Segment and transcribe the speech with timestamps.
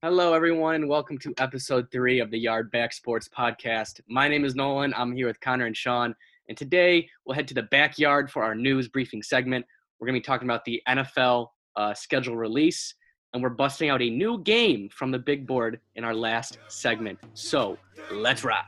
[0.00, 4.00] Hello, everyone, welcome to episode three of the Yard Back Sports Podcast.
[4.08, 4.94] My name is Nolan.
[4.96, 6.14] I'm here with Connor and Sean,
[6.48, 9.66] and today we'll head to the backyard for our news briefing segment.
[9.98, 12.94] We're going to be talking about the NFL uh, schedule release,
[13.32, 17.18] and we're busting out a new game from the big board in our last segment.
[17.34, 17.76] So
[18.12, 18.66] let's rock.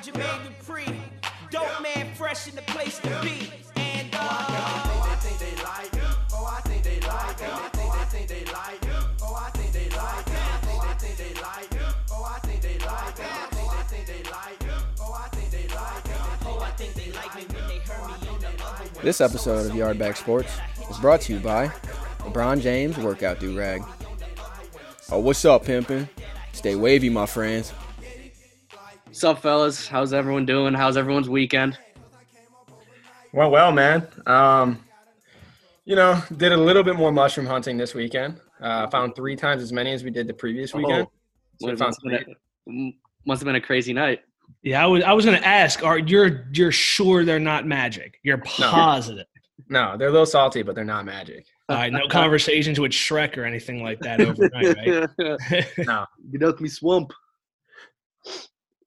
[0.00, 0.96] Jermaine Dupri.
[1.50, 3.52] Dope man, fresh in the place to be.
[3.76, 4.53] And uh,
[19.04, 20.56] This episode of Yardback Sports
[20.90, 21.68] is brought to you by
[22.20, 23.82] LeBron James Workout Do Rag.
[25.10, 26.08] Oh, what's up, pimpin'?
[26.52, 27.70] Stay wavy, my friends.
[29.04, 29.86] What's up, fellas?
[29.86, 30.72] How's everyone doing?
[30.72, 31.78] How's everyone's weekend?
[33.34, 34.08] Well, well, man.
[34.24, 34.82] Um,
[35.84, 38.40] you know, did a little bit more mushroom hunting this weekend.
[38.58, 41.08] Uh, found three times as many as we did the previous weekend.
[41.60, 42.34] So we Must found have been
[42.88, 44.20] a- must have been a crazy night.
[44.64, 48.18] Yeah, I was I was gonna ask, are you're you're sure they're not magic?
[48.22, 49.26] You're positive.
[49.68, 51.46] no, they're a little salty, but they're not magic.
[51.68, 55.68] All right, no conversations with Shrek or anything like that overnight, right?
[55.86, 57.12] No, Get out me swamp.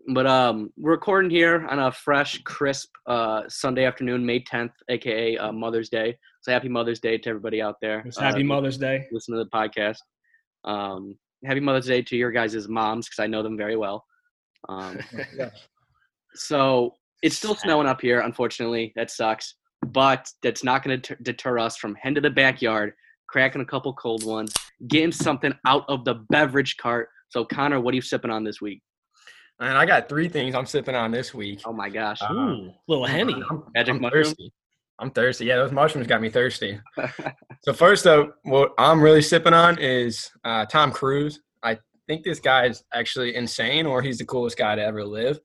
[0.09, 5.37] But um, we're recording here on a fresh, crisp uh, Sunday afternoon, May 10th, aka
[5.37, 6.17] uh, Mother's Day.
[6.41, 7.99] So happy Mother's Day to everybody out there.
[8.05, 9.05] It's Happy uh, Mother's Day.
[9.11, 9.97] Listen to the podcast.
[10.63, 14.05] Um, happy Mother's Day to your guys' moms because I know them very well.
[14.69, 14.99] Um,
[16.35, 18.93] so it's still snowing up here, unfortunately.
[18.95, 19.55] That sucks.
[19.85, 22.93] But that's not going to deter us from heading to the backyard,
[23.29, 24.53] cracking a couple cold ones,
[24.87, 27.09] getting something out of the beverage cart.
[27.29, 28.81] So, Connor, what are you sipping on this week?
[29.59, 31.61] and I got three things I'm sipping on this week.
[31.65, 32.19] Oh my gosh.
[32.21, 33.41] Uh, Ooh, little henny.
[33.49, 34.23] I'm, Magic I'm mushroom?
[34.23, 34.53] thirsty.
[34.99, 35.45] I'm thirsty.
[35.45, 36.79] Yeah, those mushrooms got me thirsty.
[37.63, 41.39] so first up, what I'm really sipping on is uh, Tom Cruise.
[42.07, 45.39] Think this guy is actually insane, or he's the coolest guy to ever live.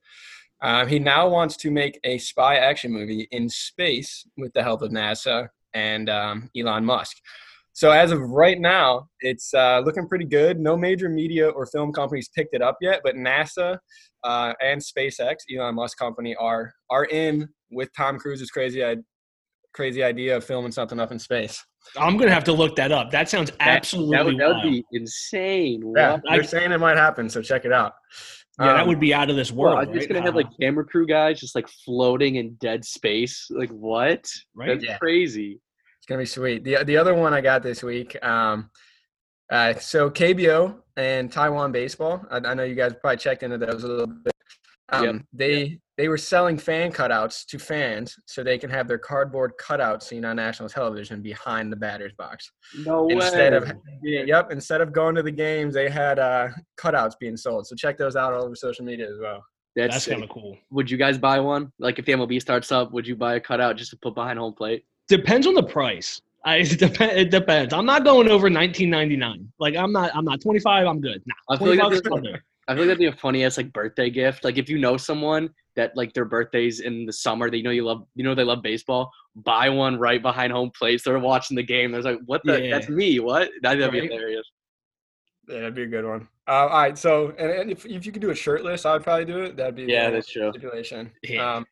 [0.62, 4.82] Um, he now wants to make a spy action movie in space with the help
[4.82, 7.16] of NASA and um, Elon Musk.
[7.72, 10.60] So as of right now, it's uh, looking pretty good.
[10.60, 13.78] No major media or film companies picked it up yet, but NASA
[14.22, 18.84] uh, and SpaceX, Elon Musk company, are are in with Tom Cruise's crazy
[19.72, 21.64] crazy idea of filming something up in space.
[21.96, 23.10] I'm gonna have to look that up.
[23.10, 25.82] That sounds absolutely that would, that would be insane.
[25.96, 26.22] Yeah, What?
[26.24, 27.94] they're I- saying it might happen, so check it out.
[28.60, 29.88] yeah, that Um, would be out of this Well, world.
[29.88, 30.14] I'm just right?
[30.14, 33.46] gonna have Uh, like camera crew guys just like floating in dead space.
[33.50, 34.26] Like what?
[34.54, 34.68] right.
[34.68, 34.98] That's Yeah.
[34.98, 35.60] crazy.
[35.98, 36.64] It's gonna be sweet.
[36.64, 38.16] The the other one I got this week.
[38.24, 38.70] Um,
[39.50, 42.24] uh, so KBO and Taiwan baseball.
[42.30, 44.32] I, I know you guys probably checked into those a little bit.
[44.88, 45.16] Um, Yep.
[45.32, 50.04] They they were selling fan cutouts to fans so they can have their cardboard cutouts
[50.04, 52.50] seen on national television behind the batter's box.
[52.84, 53.70] No Instead way.
[53.70, 56.48] of yep, instead of going to the games, they had uh,
[56.78, 57.66] cutouts being sold.
[57.66, 59.44] So check those out all over social media as well.
[59.76, 60.56] That's, That's kind of cool.
[60.70, 61.72] Would you guys buy one?
[61.78, 64.38] Like if the MLB starts up, would you buy a cutout just to put behind
[64.38, 64.84] home plate?
[65.08, 66.20] Depends on the price.
[66.44, 67.72] I, it, dep- it depends.
[67.72, 69.46] I'm not going over 19.99.
[69.58, 70.10] Like I'm not.
[70.14, 70.86] I'm not 25.
[70.86, 71.22] I'm good.
[71.26, 72.00] Nah, I feel like bucks.
[72.02, 72.40] that's- I'm.
[72.68, 74.44] I feel like that'd be a funny ass like birthday gift.
[74.44, 77.84] Like if you know someone that like their birthdays in the summer, they know you
[77.84, 79.10] love, you know they love baseball.
[79.34, 81.02] Buy one right behind home plate.
[81.04, 81.92] They're watching the game.
[81.92, 82.62] There's like, what the?
[82.62, 82.78] Yeah.
[82.78, 83.18] That's me.
[83.20, 83.50] What?
[83.62, 84.50] That'd, that'd be hilarious.
[85.48, 86.28] Yeah, that'd be a good one.
[86.46, 89.02] Uh, all right, so and, and if if you could do a shirtless, I would
[89.02, 89.56] probably do it.
[89.56, 90.50] That'd be Yeah, that's true.
[90.52, 91.10] stipulation.
[91.22, 91.56] Yeah.
[91.56, 91.66] Um,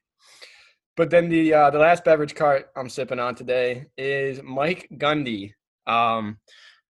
[0.96, 5.54] but then the uh, the last beverage cart I'm sipping on today is Mike Gundy.
[5.86, 6.38] Um,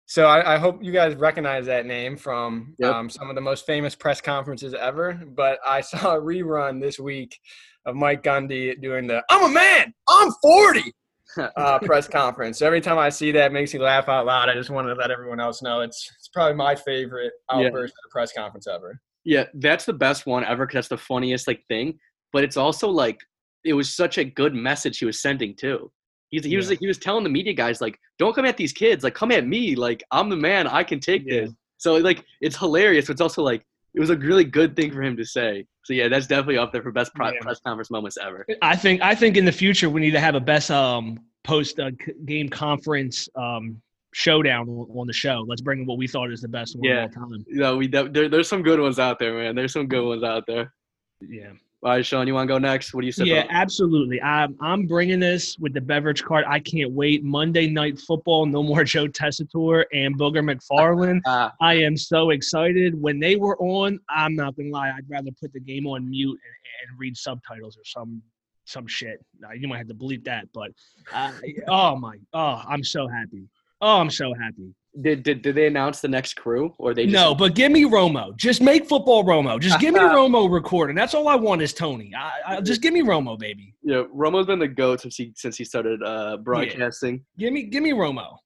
[0.07, 2.93] so I, I hope you guys recognize that name from Yep.
[2.93, 5.13] um, some of the most famous press conferences ever.
[5.35, 7.37] But I saw a rerun this week
[7.85, 10.93] of Mike Gundy doing the "I'm a man, I'm 40"
[11.57, 12.57] uh, press conference.
[12.59, 14.49] So every time I see that, it makes me laugh out loud.
[14.49, 17.67] I just wanted to let everyone else know it's it's probably my favorite Yeah.
[17.67, 18.99] outburst at a press conference ever.
[19.25, 21.99] Yeah, that's the best one ever because that's the funniest like thing.
[22.31, 23.19] But it's also like
[23.65, 25.91] it was such a good message he was sending too.
[26.29, 26.71] He's, he was Yeah.
[26.71, 29.31] like he was telling the media guys like, don't come at these kids, like come
[29.31, 31.41] at me, like I'm the man, I can take Yeah.
[31.41, 31.51] this.
[31.77, 35.01] So like it's hilarious, but it's also like it was a really good thing for
[35.01, 35.65] him to say.
[35.85, 37.39] So yeah, that's definitely up there for best pro- Yeah.
[37.41, 38.45] press conference moments ever.
[38.61, 39.01] I think.
[39.01, 41.91] I think in the future we need to have a best um post uh,
[42.25, 43.81] game conference um
[44.13, 45.45] showdown on the show.
[45.47, 47.05] Let's bring what we thought is the best one Yeah.
[47.05, 47.45] of all time.
[47.47, 49.55] You know, we there, there's some good ones out there, man.
[49.55, 50.73] There's some good ones out there.
[51.21, 51.51] Yeah.
[51.87, 52.93] All right, Sean, you want to go next?
[52.93, 53.23] What do you say?
[53.23, 54.21] Yeah, absolutely.
[54.21, 56.43] I'm I'm bringing this with the beverage cart.
[56.45, 57.23] I can't wait.
[57.23, 58.45] Monday night football.
[58.45, 61.21] No more Joe Tessitore and Booger McFarland.
[61.25, 63.01] Uh, I am so excited.
[63.01, 64.89] When they were on, I'm not gonna lie.
[64.89, 68.21] I'd rather put the game on mute and, and read subtitles or some
[68.65, 69.23] some shit.
[69.57, 70.71] You might have to bleep that, but
[71.13, 71.31] uh,
[71.69, 73.47] oh my, oh, I'm so happy.
[73.79, 74.73] Oh, I'm so happy.
[74.99, 77.83] Did, did did they announce the next crew or they just No, but give me
[77.83, 78.35] Romo.
[78.35, 79.59] Just make football Romo.
[79.59, 80.95] Just give me Romo recording.
[80.95, 82.11] That's all I want is Tony.
[82.17, 83.75] I, I just give me Romo, baby.
[83.83, 87.23] Yeah, Romo's been the goat since he since he started uh, broadcasting.
[87.37, 88.37] Give me give me Romo.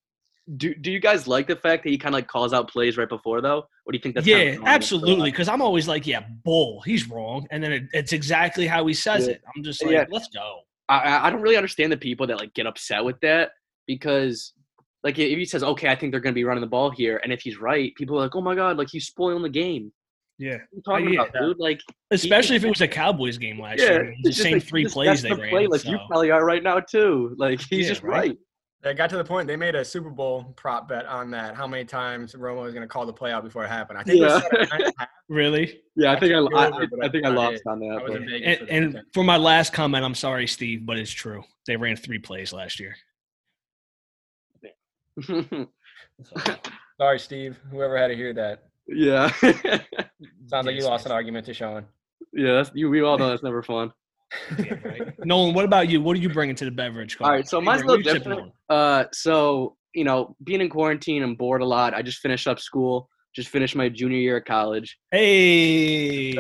[0.58, 2.98] Do do you guys like the fact that he kind of like calls out plays
[2.98, 3.64] right before though?
[3.86, 5.32] What do you think that's Yeah, absolutely.
[5.32, 6.82] Because I'm always like, yeah, bull.
[6.82, 9.34] He's wrong, and then it, it's exactly how he says Yeah.
[9.36, 9.42] it.
[9.56, 10.06] I'm just like, Yeah.
[10.10, 10.60] let's go.
[10.90, 13.52] I- I don't really understand the people that like get upset with that
[13.88, 14.52] because
[15.04, 17.32] like if he says okay, I think they're gonna be running the ball here, and
[17.34, 19.92] if he's right, people are like, oh my god, like he's spoiling the game.
[20.38, 21.30] Yeah, What are you talking oh, yeah.
[21.30, 21.60] about, dude?
[21.60, 24.16] Like especially if it was a Cowboys game last yeah, year.
[24.24, 25.50] It's the same like, three just- plays that's they the ran.
[25.52, 25.92] play, like so.
[25.92, 27.36] you probably are right now too.
[27.38, 28.30] Like he's Yeah, just right.
[28.30, 28.38] right.
[28.84, 31.54] It got to the point they made a Super Bowl prop bet on that.
[31.56, 34.00] How many times Romo was going to call the play out before it happened?
[34.00, 34.40] I think Yeah.
[34.40, 35.10] set at nine and a half.
[35.30, 35.82] Really?
[35.96, 37.68] Yeah, I I think I, can't I, I think I I lost did.
[37.68, 37.86] on that.
[38.00, 38.72] I was in Vegas And, for that.
[38.74, 41.44] and for my last comment, I'm sorry, Steve, but it's true.
[41.68, 42.96] They ran three plays last year.
[47.00, 47.60] Sorry, Steve.
[47.72, 48.64] Whoever had to hear that.
[48.88, 49.32] yeah,
[50.48, 51.86] Sounds like you lost an argument to Sean.
[52.34, 52.54] yeah.
[52.54, 53.92] That's, you, we all know that's never fun.
[54.58, 55.26] Yeah, right.
[55.26, 56.02] Nolan, what about you?
[56.02, 57.18] What are you bringing to the beverage?
[57.20, 58.54] All right, so What are you mine's a little what are you sipping different.
[58.70, 61.94] Uh, so you know, being in quarantine, I'm bored a lot.
[61.94, 63.10] I just finished up school.
[63.36, 64.98] Just finished my junior year at college.
[65.12, 66.34] Hey,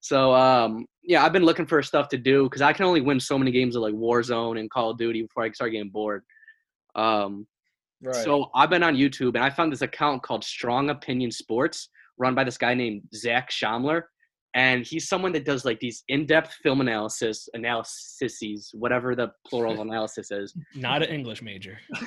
[0.00, 3.18] So um, yeah, I've been looking for stuff to do because I can only win
[3.20, 6.22] so many games of like Warzone and Call of Duty before I start getting bored.
[6.94, 7.46] Um,
[8.02, 8.14] Right.
[8.14, 12.34] So I've been on YouTube and I found this account called Strong Opinion Sports, run
[12.34, 14.02] by this guy named Zach Shamler,
[14.54, 19.80] and he's someone that does like these in-depth film analysis, analyses, whatever the plural of
[19.80, 21.78] analysis is, not an English major.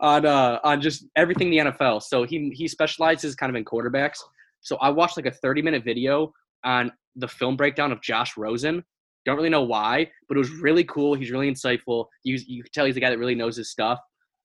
[0.00, 2.02] on uh on just everything the NFL.
[2.02, 4.18] So he he specializes kind of in quarterbacks.
[4.60, 6.32] So I watched like a 30 minute video
[6.64, 8.82] on the film breakdown of Josh Rosen.
[9.26, 11.14] Don't really know why, but it was really cool.
[11.14, 12.06] He's really insightful.
[12.24, 13.98] You you can tell he's a guy that really knows his stuff.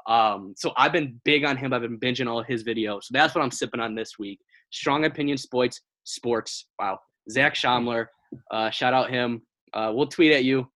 [0.07, 1.71] Um, so I've been big on him.
[1.71, 3.03] I've been binging all his videos.
[3.03, 4.39] So that's what I'm sipping on this week.
[4.71, 6.65] Strong opinion sports sports.
[6.79, 6.99] Wow.
[7.29, 8.07] Zach Shamler.
[8.49, 9.43] Uh, shout out him.
[9.73, 10.67] Uh, we'll tweet at you.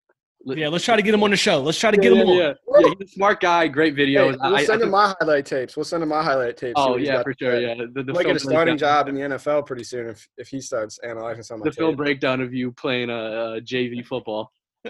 [0.48, 1.60] Yeah, let's try to get him on the show.
[1.62, 2.38] Let's try to get him on.
[2.38, 3.68] yeah, yeah, he's a smart guy.
[3.68, 4.38] Great Hey, videos.
[4.40, 5.76] we'll I- I send him think- my highlight tapes.
[5.76, 6.74] We'll send him my highlight tapes.
[6.78, 7.54] oh what yeah, for sure.
[7.54, 7.62] say.
[7.64, 10.08] Yeah, the, the He might get a starting breakdown- job in the NFL pretty soon
[10.08, 11.98] if, if he starts analyzing some of my The film tape.
[11.98, 14.52] breakdown of you playing uh, uh, JV football.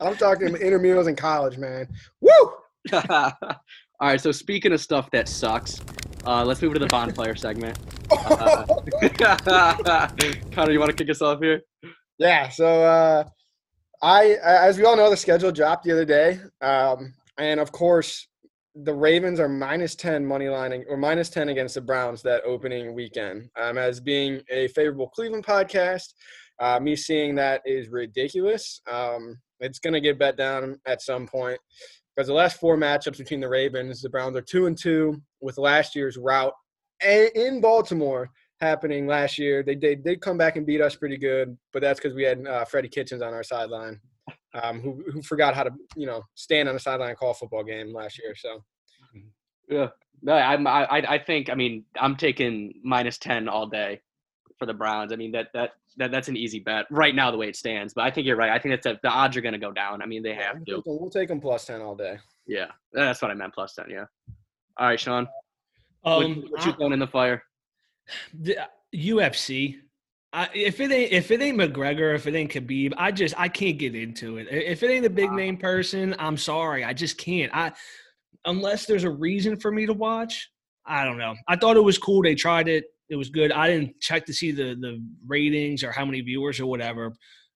[0.00, 1.88] I'm talking intramurals in college, man.
[2.20, 2.30] Woo!
[2.92, 3.32] All
[4.00, 4.20] right.
[4.20, 5.80] So speaking of stuff that sucks,
[6.26, 7.76] uh, let's move to the bonfire segment.
[8.12, 8.64] Uh,
[10.52, 11.62] Connor, you want to kick us off here?
[12.18, 13.24] Yeah, so uh,
[14.02, 18.26] I, as we all know, the schedule dropped the other day, um, and of course,
[18.74, 22.94] the Ravens are minus ten money lining or minus ten against the Browns that opening
[22.94, 23.50] weekend.
[23.60, 26.14] Um, as being a favorable Cleveland podcast,
[26.60, 28.80] uh, me seeing that is ridiculous.
[28.90, 31.58] Um, it's going to get bet down at some point
[32.14, 35.58] because the last four matchups between the Ravens, the Browns are two and two with
[35.58, 36.54] last year's route
[37.02, 38.30] in Baltimore
[38.60, 39.62] happening last year.
[39.62, 42.46] They did did come back and beat us pretty good, but that's because we had
[42.46, 44.00] uh, Freddie Kitchens on our sideline,
[44.54, 47.34] um, who who forgot how to you know stand on the sideline and call a
[47.34, 48.34] football game last year.
[48.36, 48.62] So
[49.68, 49.88] Yeah.
[50.22, 51.48] No, I'm, I, I I think.
[51.48, 54.02] I mean, I'm taking minus ten all day
[54.58, 55.12] for the Browns.
[55.12, 55.72] I mean, that that.
[55.96, 57.92] That, that's an easy bet right now, the way it stands.
[57.92, 58.50] But I think you're right.
[58.50, 60.00] I think that's a, the odds are going to go down.
[60.00, 60.82] I mean, they have to.
[60.86, 62.16] we'll take them plus ten all day.
[62.46, 63.52] Yeah, that's what I meant.
[63.52, 63.86] Plus ten.
[63.90, 64.04] Yeah.
[64.78, 65.28] All right, Sean.
[66.02, 67.42] What, Um, what you throwing in the fire?
[68.38, 68.56] The
[68.94, 69.76] UFC.
[70.32, 73.48] I, if it ain't if it ain't McGregor, if it ain't Khabib, I just I
[73.48, 74.46] can't get into it.
[74.50, 77.50] If it ain't a big name person, I'm sorry, I just can't.
[77.54, 77.72] I
[78.44, 80.50] unless there's a reason for me to watch.
[80.86, 81.34] I don't know.
[81.48, 82.22] I thought it was cool.
[82.22, 82.84] They tried it.
[83.08, 83.50] It was good.
[83.50, 87.12] I didn't check to see the the ratings or how many viewers or whatever.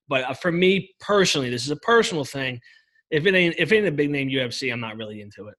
[0.09, 2.61] But uh, for me personally, this is a personal thing.
[3.11, 5.55] If it ain't if it ain't a big name UFC, I'm not really into it.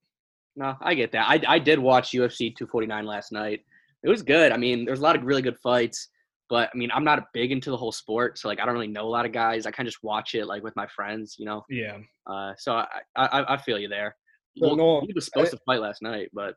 [0.58, 1.30] No, I get that.
[1.30, 3.62] I I did watch UFC 249 last night.
[4.06, 4.52] It was good.
[4.52, 6.10] I mean, there's a lot of really good fights,
[6.50, 8.88] but I mean, I'm not big into the whole sport, so like I don't really
[8.88, 9.66] know a lot of guys.
[9.66, 11.64] I kind of just watch it like with my friends, you know.
[11.70, 11.98] Yeah.
[12.28, 14.16] Uh, so I I, I feel you there.
[14.58, 16.56] So, Well, Noel, he was supposed to fight last night, but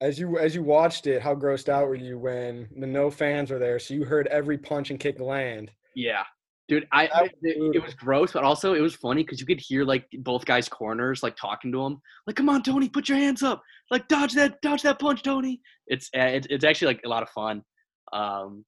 [0.00, 3.50] As you as you watched it, how grossed out were you when the no fans
[3.50, 3.78] were there?
[3.78, 5.70] So you heard every punch and kick land.
[5.94, 6.24] yeah,
[6.68, 9.60] dude, I was it, it was gross, but also it was funny because you could
[9.60, 13.18] hear like both guys' corners like talking to him, like, "Come on, Tony, put your
[13.18, 17.02] hands up, like dodge that, dodge that punch, Tony." It's uh, it's, it's actually like
[17.04, 17.62] a lot of fun.
[18.12, 18.64] Um,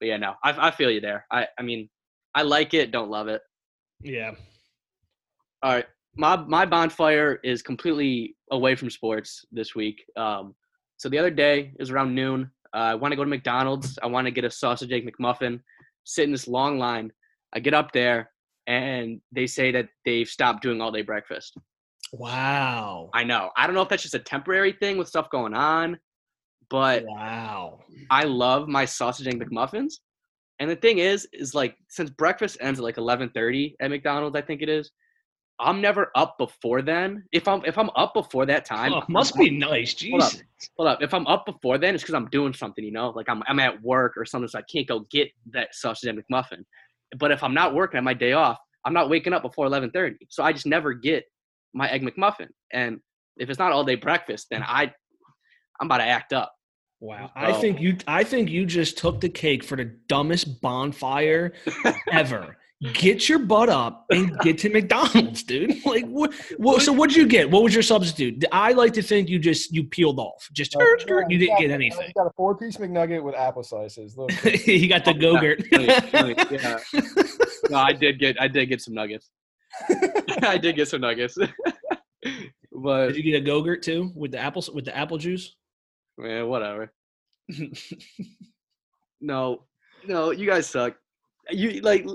[0.00, 1.24] but yeah, no, I I feel you there.
[1.30, 1.88] I I mean,
[2.34, 3.40] I like it, don't love it.
[4.02, 4.32] Yeah.
[5.62, 10.04] All right, my my bonfire is completely away from sports this week.
[10.16, 10.54] Um,
[10.98, 12.50] so the other day is around noon.
[12.74, 13.98] Uh, I want to go to McDonald's.
[14.02, 15.60] I want to get a sausage egg McMuffin.
[16.04, 17.12] Sit in this long line.
[17.54, 18.30] I get up there
[18.66, 21.56] and they say that they've stopped doing all day breakfast.
[22.18, 23.10] Wow.
[23.12, 23.50] I know.
[23.56, 25.98] I don't know if that's just a temporary thing with stuff going on,
[26.70, 27.80] but Wow.
[28.10, 29.94] I love my sausage egg McMuffins.
[30.60, 34.36] And the thing is, is like since breakfast ends at like eleven thirty at McDonald's,
[34.36, 34.90] I think it is.
[35.60, 37.24] I'm never up before then.
[37.32, 39.94] If I'm if I'm up before that time, Oh, I'm- must be nice.
[40.10, 40.32] Hold up.
[40.76, 41.02] Hold up.
[41.02, 43.58] If I'm up before then, it's because I'm doing something, you know, like I'm I'm
[43.58, 46.64] at work or something, so I can't go get that sausage and McMuffin.
[47.18, 50.16] But if I'm not working on my day off, I'm not waking up before 11:30,
[50.28, 51.24] so I just never get
[51.74, 52.48] my egg McMuffin.
[52.72, 53.00] And
[53.36, 54.92] if it's not all day breakfast, then I
[55.80, 56.52] I'm about to act up.
[57.00, 57.30] Wow.
[57.34, 61.52] I think you I think you just took the cake for the dumbest bonfire
[62.10, 62.56] ever.
[62.92, 65.72] Get your butt up and get to McDonald's, dude.
[65.86, 67.48] Like what, what so what'd you get?
[67.50, 68.44] What was your substitute?
[68.52, 70.46] I like to think you just you peeled off.
[70.52, 70.80] Just Uh,
[71.28, 72.08] you didn't got- get anything.
[72.08, 74.18] You got a four piece McNugget with apple slices.
[74.18, 74.32] Look,
[74.66, 75.62] you got the go-gurt.
[75.72, 76.78] Wait, wait, yeah.
[77.70, 79.30] No, I did get I did get some nuggets.
[80.50, 81.36] I did get some nuggets.
[82.72, 85.54] but Did you get a go-gurt too with the apples with the apple juice?
[86.18, 86.92] man, whatever.
[89.20, 89.64] No,
[90.06, 90.96] no, you guys suck.
[91.50, 92.06] You like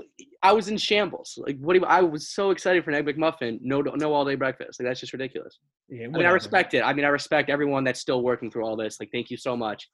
[0.42, 1.38] I was in shambles.
[1.44, 3.58] Like what do you, I was so excited for an egg McMuffin.
[3.62, 4.78] No, no all day breakfast.
[4.80, 5.58] Like that's just ridiculous.
[5.88, 6.82] yeah, I mean, I respect it.
[6.82, 8.98] I mean, I respect everyone that's still working through all this.
[9.00, 9.88] Like, thank you so much.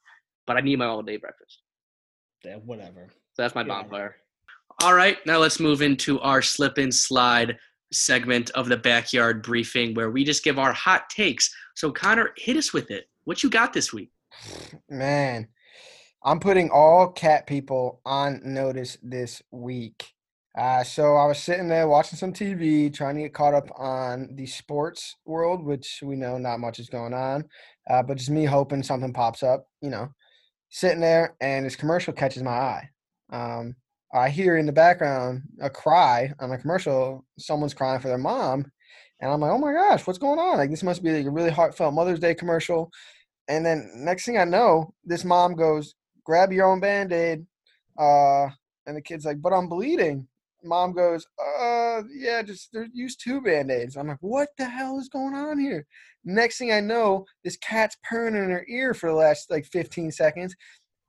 [0.45, 1.61] But I need my all day breakfast.
[2.43, 3.07] Yeah, whatever.
[3.33, 3.67] So that's my Yeah.
[3.67, 4.15] bonfire.
[4.83, 7.57] All right, now let's move into our slip and slide
[7.91, 11.53] segment of the backyard briefing where we just give our hot takes.
[11.75, 13.09] So Connor, hit us with it.
[13.23, 14.11] What you got this week?
[14.89, 15.47] man,
[16.23, 20.13] I'm putting all cat people on notice this week.
[20.57, 24.29] Uh, so I was sitting there watching some TV, trying to get caught up on
[24.33, 27.45] the sports world, which we know not much is going on.
[27.87, 30.09] Uh, but just me hoping something pops up, you know,
[30.69, 32.89] sitting there and this commercial catches my eye.
[33.31, 33.75] Um,
[34.13, 37.25] I hear in the background a cry on a commercial.
[37.37, 38.71] Someone's crying for their mom.
[39.19, 40.57] And I'm like, oh my gosh, what's going on?
[40.57, 42.91] Like, this must be like a really heartfelt Mother's Day commercial.
[43.47, 47.45] And then next thing I know, this mom goes, grab your own band aid.
[47.97, 48.47] Uh,
[48.85, 50.27] and the kid's like, but I'm bleeding.
[50.63, 53.95] Mom goes, uh, yeah, just use two band aids.
[53.95, 55.85] I'm like, what the hell is going on here?
[56.25, 60.11] Next thing I know, this cat's purring in her ear for the last like 15
[60.11, 60.55] seconds.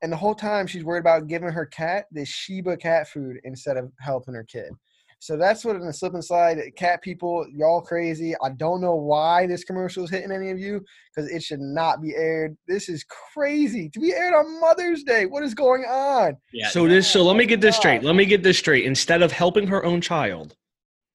[0.02, 3.76] And the whole time she's worried about giving her cat this Sheba cat food instead
[3.76, 4.72] of helping her kid.
[5.20, 8.34] So that's what in the slip and slide, cat people, y'all crazy.
[8.42, 12.00] I don't know why this commercial is hitting any of you because it should not
[12.00, 12.56] be aired.
[12.68, 15.26] This is crazy to be aired on Mother's Day.
[15.26, 16.36] What is going on?
[16.52, 16.68] Yeah.
[16.68, 18.04] So this so let me get this straight.
[18.04, 18.84] Let me get this straight.
[18.84, 20.54] Instead of helping her own child,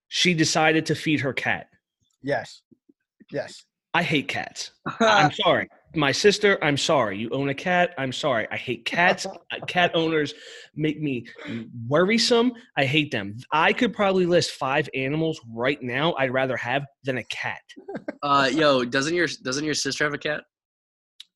[0.10, 1.68] she decided to feed her cat.
[2.22, 2.62] Yes,
[3.32, 3.64] yes.
[3.94, 4.72] I hate cats.
[5.00, 5.70] I'm sorry.
[5.96, 7.18] My sister, I'm sorry.
[7.18, 7.94] You own a cat.
[7.98, 8.48] I'm sorry.
[8.52, 9.26] I hate cats.
[9.52, 10.34] Uh, cat owners
[10.76, 11.28] make me
[11.88, 12.54] worrisome.
[12.76, 13.38] I hate them.
[13.52, 17.62] I could probably list five animals right now I'd rather have than a cat.
[18.24, 20.44] uh, yo, doesn't your doesn't your sister have a cat?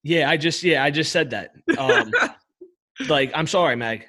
[0.03, 1.51] Yeah, I just yeah, I just said that.
[1.77, 2.11] Um,
[3.07, 4.07] like, I'm sorry, Meg.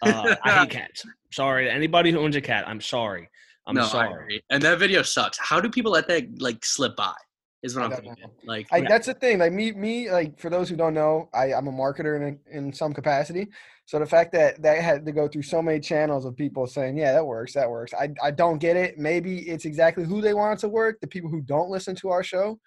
[0.00, 1.04] Uh, I hate cats.
[1.30, 2.66] Sorry to anybody who owns a cat.
[2.66, 3.28] I'm sorry.
[3.66, 4.42] I'm no, sorry.
[4.50, 5.38] And that video sucks.
[5.38, 7.14] How do people let that like slip by?
[7.62, 8.14] Is what I'm thinking.
[8.20, 8.30] know.
[8.44, 9.38] Like, I, that's the thing.
[9.38, 10.10] Like me, me.
[10.10, 13.48] Like for those who don't know, I, I'm a marketer in in some capacity.
[13.86, 16.96] So the fact that that had to go through so many channels of people saying,
[16.96, 18.98] "Yeah, that works, that works," I I don't get it.
[18.98, 21.00] Maybe it's exactly who they want to work.
[21.00, 22.58] The people who don't listen to our show.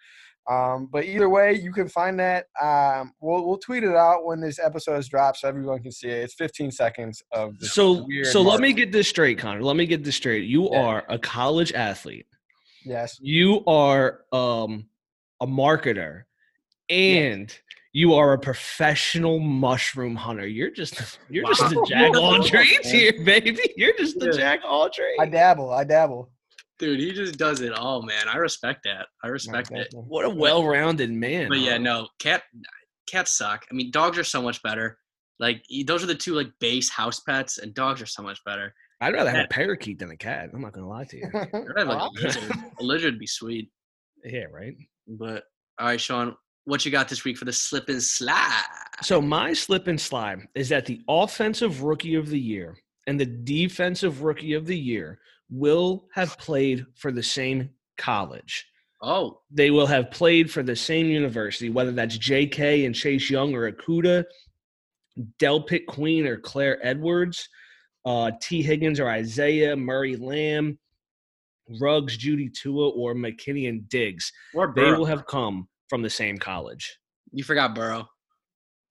[0.50, 2.46] Um, but either way, you can find that.
[2.62, 6.08] Um, we'll we'll tweet it out when this episode is dropped, so everyone can see
[6.08, 6.24] it.
[6.24, 9.64] It's 15 seconds of So so let me get this straight, Connor.
[9.64, 10.46] Let me get this straight.
[10.46, 10.80] You Yeah.
[10.80, 12.28] are a college athlete.
[12.86, 14.88] Yes, You are um
[15.42, 16.24] a marketer
[16.90, 17.54] and
[17.94, 20.48] you are a professional mushroom hunter.
[20.48, 21.84] You're just you're just a Wow.
[21.88, 22.46] jack all Wow.
[22.46, 23.60] trades here, baby.
[23.78, 24.32] You're just a Yeah.
[24.38, 25.18] jack all trades.
[25.20, 26.32] I dabble, I dabble.
[26.78, 28.28] dude, he just does it all, man.
[28.28, 29.08] I respect that.
[29.24, 29.88] I respect it.
[29.94, 31.48] What a well-rounded man.
[31.50, 32.44] But yeah, no, cat
[33.08, 33.66] cats suck.
[33.72, 34.98] I mean, dogs are so much better.
[35.40, 38.74] Like those are the two like base house pets, and dogs are so much better.
[39.06, 39.44] I'd rather have Yeah.
[39.46, 40.50] a parakeet than a cat.
[40.54, 41.30] I'm not gonna lie to you.
[41.34, 41.48] I'd
[41.78, 42.52] have, like, a lizard.
[42.80, 43.70] A lizard would be sweet.
[44.24, 44.76] yeah, right.
[45.08, 45.44] But
[45.80, 48.64] all right, Sean, what you got this week for the slip and slide?
[49.04, 53.26] So my slip and slide is that the offensive rookie of the year and the
[53.26, 55.20] defensive rookie of the year
[55.52, 58.66] will have played for the same college.
[59.02, 62.86] Oh, They will have played for the same university, whether that's J.K.
[62.86, 64.24] and Chase Young or Okudah,
[65.40, 67.48] Delpit Queen or Clyde Edwards,
[68.06, 70.78] uh, Tee Higgins or Isaiah Murray Lamb,
[71.80, 74.32] Ruggs, Jeudy Tua, or McKinney and Diggs.
[74.54, 76.98] or They will have come from the same college.
[77.32, 78.08] you forgot Burrow.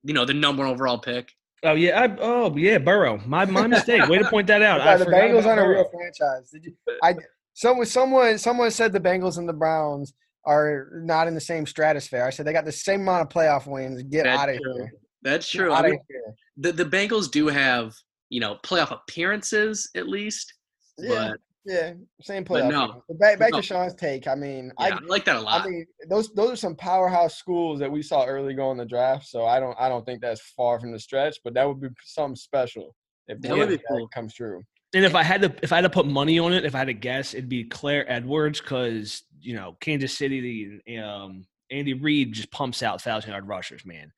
[0.02, 1.32] You know the number one overall pick.
[1.62, 3.18] Oh yeah, I, oh yeah, Burrow.
[3.24, 4.06] My my mistake.
[4.08, 4.80] Way to point that out.
[4.80, 6.50] Yeah, I the forgot Bengals aren't a real franchise.
[6.50, 6.74] Did you?
[7.02, 7.14] I
[7.56, 10.12] Someone, someone, someone said the Bengals and the Browns
[10.44, 12.24] are not in the same stratosphere.
[12.24, 14.02] I said they got the same amount of playoff wins.
[14.02, 14.74] Get That's out of true.
[14.74, 14.92] here.
[15.22, 15.72] That's Get true.
[15.72, 16.34] I outta mean, here.
[16.56, 17.94] the the Bengals do have
[18.34, 20.52] you know playoff appearances at least,
[20.98, 22.70] Yeah, but yeah, same but playoff.
[22.70, 23.02] no.
[23.08, 23.60] But back, back No.
[23.60, 24.26] to Sean's take.
[24.26, 25.62] I mean, yeah, I, I, like that a lot.
[25.62, 28.84] I mean, those those are some powerhouse schools that we saw early going in the
[28.86, 29.26] draft.
[29.28, 31.36] So I don't I don't think that's far from the stretch.
[31.44, 32.94] But that would be something special
[33.28, 34.08] if That would of be that cool.
[34.08, 34.62] comes true.
[34.94, 36.78] And if I had to, if I had to put money on it, if I
[36.78, 41.94] had to guess, it'd be Clyde Edwards because you know Kansas City, the um, Andy
[41.94, 44.12] Reid just pumps out thousand yard rushers, man.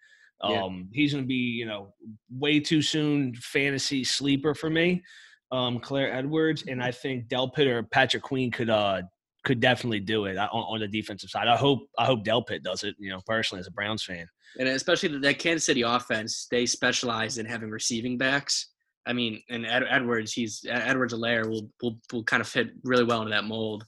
[0.45, 0.63] Yeah.
[0.65, 1.95] Um, he's gonna be you know
[2.31, 5.03] way too soon fantasy sleeper for me,
[5.51, 9.03] um, Clyde Edwards, and I think Delpit or Patrick Queen could uh
[9.45, 11.49] could definitely do it uh, on, on the defensive side.
[11.49, 12.95] I hope I hope Delpit does it.
[12.99, 14.27] You know, personally as a Browns fan.
[14.59, 18.71] and especially that- that Kansas City offense, they specialize in having receiving backs.
[19.07, 23.05] I mean, and Ed, Edwards, he's Edwards Helaire will, will will kind of fit really
[23.05, 23.85] well into that mold.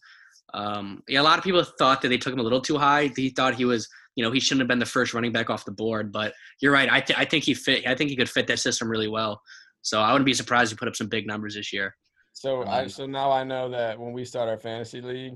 [0.55, 3.11] Um, yeah, a lot of people thought that they took him a little too high.
[3.15, 3.87] He thought he was,
[4.19, 6.11] you know he shouldn't have been the first running back off the board.
[6.11, 6.91] But you're right.
[6.91, 7.87] I, th- I think he fit.
[7.87, 9.41] I think he could fit that system really well.
[9.83, 11.95] So I wouldn't be surprised if he put up some big numbers this year.
[12.33, 15.35] So um, I so now I know that when we start our fantasy league,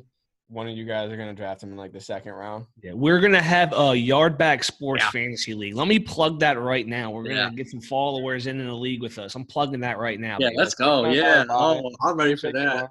[0.49, 2.67] one of you guys are gonna draft him in like the second round.
[2.83, 5.11] Yeah, we're gonna have a yard back sports yeah.
[5.11, 5.77] fantasy league.
[5.77, 7.12] Let me plug that right now.
[7.12, 7.51] We're gonna yeah.
[7.51, 9.37] get some followers in, in the league with us.
[9.37, 10.39] I'm plugging that right now.
[10.41, 10.59] Yeah, baby.
[10.59, 11.09] let's go.
[11.09, 12.89] Yeah, oh, I'm ready for that.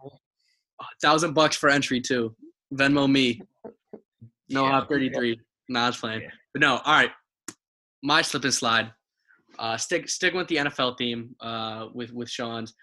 [0.79, 2.33] A thousand bucks for entry too.
[2.73, 3.41] Venmo me.
[4.49, 4.71] No, yeah.
[4.71, 5.39] hop 33.
[5.71, 6.21] No, I was playing.
[6.21, 6.29] Yeah.
[6.53, 7.11] But no, all right.
[8.03, 8.91] My slip and slide.
[9.57, 12.73] Uh, stick stick with the NFL theme uh, with with Sean's.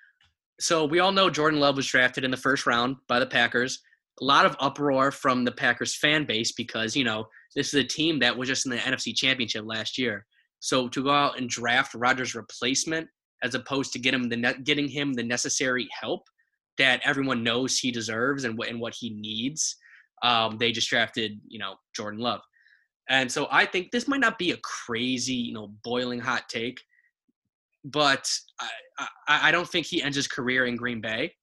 [0.60, 3.80] So we all know Jordan Love was drafted in the first round by the Packers.
[4.20, 7.84] A lot of uproar from the Packers fan base because you know this is a
[7.84, 10.26] team that was just in the NFC Championship last year.
[10.60, 13.08] So to go out and draft Rodgers' replacement
[13.42, 16.22] as opposed to get him the ne- getting him the necessary help
[16.78, 19.76] that everyone knows he deserves and what and what he needs,
[20.22, 22.40] um, they just drafted you know Jordan Love
[23.08, 26.80] and so I think this might not be a crazy, you know, boiling hot take,
[27.84, 28.30] but
[28.60, 28.68] I
[29.28, 31.34] I, I don't think he ends his career in Green Bay.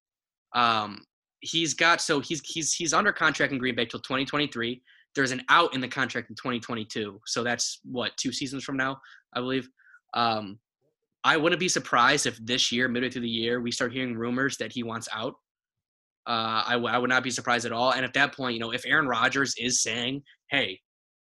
[0.53, 1.03] Um,
[1.39, 4.81] he's got so he's he's he's under contract in Green Bay till 2023.
[5.15, 8.99] There's an out in the contract in 2022, so that's what two seasons from now,
[9.33, 9.69] I believe.
[10.13, 10.59] Um,
[11.23, 14.57] I wouldn't be surprised if this year, midway through the year, we start hearing rumors
[14.57, 15.33] that he wants out.
[16.27, 17.93] Uh, I, w- I would not be surprised at all.
[17.93, 20.79] And at that point, you know, if Aaron Rodgers is saying, "Hey,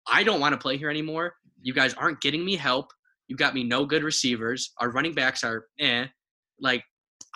[0.09, 1.35] I don't want to play here anymore.
[1.61, 2.92] You guys aren't getting me help.
[3.29, 4.73] You got me no good receivers.
[4.79, 6.07] Our running backs are eh.
[6.61, 6.85] Like,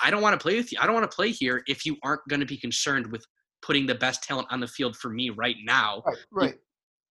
[0.03, 0.79] I don't want to play with you.
[0.81, 3.25] I don't want to play here if you aren't going to be concerned with
[3.63, 6.55] putting the best talent on the field for me right now Right, right,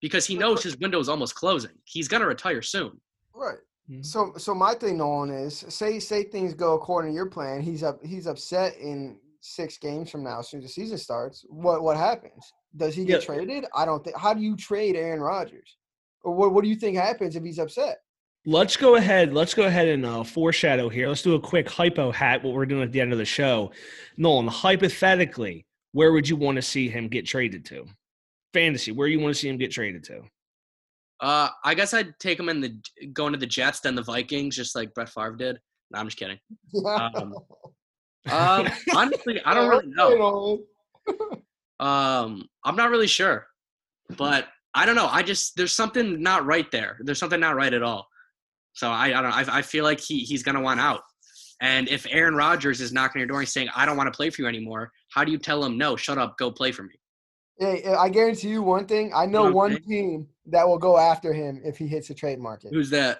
[0.01, 1.71] because he knows his window is almost closing.
[1.83, 2.99] He's going to retire soon.
[3.33, 3.59] right.
[3.91, 4.05] Mhm.
[4.05, 7.61] So so my thing, Nolan, is say say things go according to your plan.
[7.61, 11.43] He's up he's upset in six games from now, as soon as the season starts.
[11.49, 12.53] What what happens?
[12.75, 13.25] Does he get Yeah.
[13.25, 13.65] traded?
[13.75, 14.17] I don't think.
[14.17, 15.75] How do you trade Aaron Rodgers?
[16.23, 17.99] Or what what do you think happens if he's upset?
[18.45, 19.33] Let's go ahead.
[19.33, 21.07] Let's go ahead and uh, foreshadow here.
[21.07, 22.43] Let's do a quick hypo hat.
[22.43, 23.71] What we're doing at the end of the show,
[24.17, 24.47] Nolan.
[24.47, 27.85] Hypothetically, where would you want to see him get traded to?
[28.53, 28.91] Fantasy.
[28.91, 30.21] Where you want to see him get traded to?
[31.19, 32.79] Uh, I guess I'd take him in the
[33.11, 35.59] going to the Jets, then the Vikings, just like Brett Favre did.
[35.91, 36.39] No, I'm just kidding.
[36.85, 37.35] Um,
[38.29, 40.59] Um, honestly, I don't really know.
[41.79, 43.47] Um, I'm not really sure,
[44.17, 45.07] but I don't know.
[45.07, 46.97] I just there's something not right there.
[47.01, 48.07] There's something not right at all.
[48.73, 49.29] So I, I don't know.
[49.53, 51.01] I, I feel like he he's gonna want out.
[51.61, 54.29] And if Aaron Rodgers is knocking your door and saying, "I don't want to play
[54.29, 56.95] for you anymore," how do you tell him, "No, shut up, go play for me"?
[57.59, 59.11] Hey, I guarantee you one thing.
[59.13, 59.53] I know Okay.
[59.53, 62.73] one team that will go after him if he hits the trade market.
[62.73, 63.19] Who's that?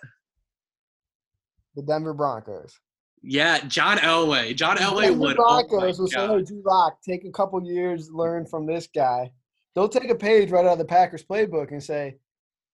[1.75, 2.79] The Denver Broncos.
[3.21, 4.55] Yeah, John Elway.
[4.55, 5.37] John Elway would.
[5.39, 6.37] Oh Broncos will say, God.
[6.37, 9.31] "Hey, Drew Lock, take a couple years, learn from this guy."
[9.75, 12.17] They'll take a page right out of the Packers playbook and say,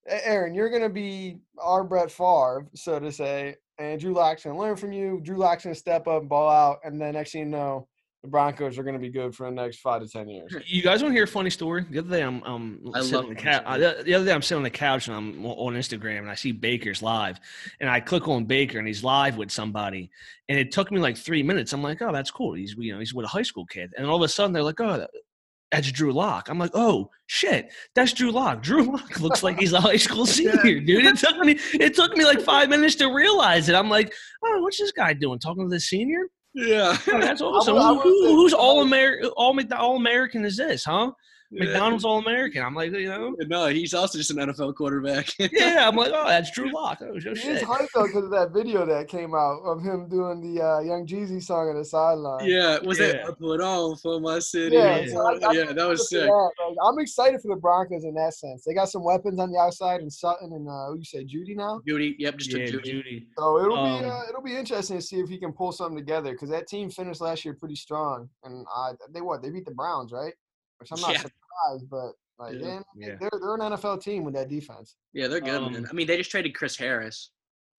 [0.06, 4.56] "Aaron, you're going to be our Brett Favre, so to say, and Drew Lock's going
[4.56, 5.20] to learn from you.
[5.22, 7.88] Drew Lock's going to step up and ball out, and then next thing you know,
[8.26, 10.82] the Broncos are going to be good for the next five to ten years." You
[10.82, 11.84] guys want to hear a funny story?
[11.88, 14.04] The other day, I'm, um I sitting love on the funny couch.
[14.04, 16.52] The other day, I'm sitting on the couch and I'm on Instagram and I see
[16.52, 17.38] Baker's live,
[17.80, 20.10] and I click on Baker and he's live with somebody,
[20.48, 21.72] and it took me like three minutes.
[21.72, 22.54] I'm like, oh, that's cool.
[22.54, 24.62] He's you know he's with a high school kid, and all of a sudden they're
[24.62, 25.06] like, oh.
[25.72, 26.48] That's Drew Lock.
[26.48, 28.62] I'm like, oh shit, that's Drew Lock.
[28.62, 31.04] Drew Lock looks like he's a high school senior, dude.
[31.04, 33.74] It took me, it took me like five minutes to realize it.
[33.74, 35.40] I'm like, oh, what's this guy doing?
[35.40, 36.28] Talking to the senior?
[36.56, 36.96] Yeah.
[37.08, 37.74] Oh, that's awesome.
[37.74, 39.30] will- I Who, will who- who's all American?
[39.36, 41.12] All, all American is this, huh?
[41.50, 42.62] McDonald's All American.
[42.62, 45.28] I'm like, you know, No, he's also just an NFL quarterback.
[45.38, 45.88] yeah.
[45.88, 46.98] I'm like, oh, that's Drew Lock.
[47.02, 50.08] Oh, no He is hyped though because of that video that came out of him
[50.08, 52.46] doing the uh, Young Jeezy song on the sideline.
[52.48, 53.28] yeah, was it Yeah.
[53.28, 54.76] I put on for my city?
[54.76, 56.20] Yeah, Yeah, so I- I yeah, that was sick.
[56.22, 56.28] that,
[56.66, 58.64] like, I'm excited for the Broncos in that sense.
[58.64, 61.54] They got some weapons on the outside, and Sutton and uh, who you say Jeudy
[61.56, 61.80] now.
[61.88, 62.82] Jeudy, yep, just Yeah, Jeudy.
[63.02, 63.26] Jeudy.
[63.38, 65.96] So it'll Um, be uh, it'll be interesting to see if he can pull something
[65.96, 69.64] together because that team finished last year pretty strong, and uh, they what they beat
[69.64, 70.32] the Browns right,
[70.78, 71.18] which I'm not Yeah.
[71.22, 72.80] surprised, but like Yeah.
[72.94, 73.16] yeah, Yeah.
[73.20, 74.96] they're they're an NFL team with that defense.
[75.12, 75.76] Yeah, they're good, man.
[75.76, 77.30] Um, I mean, they just traded Chris Harris.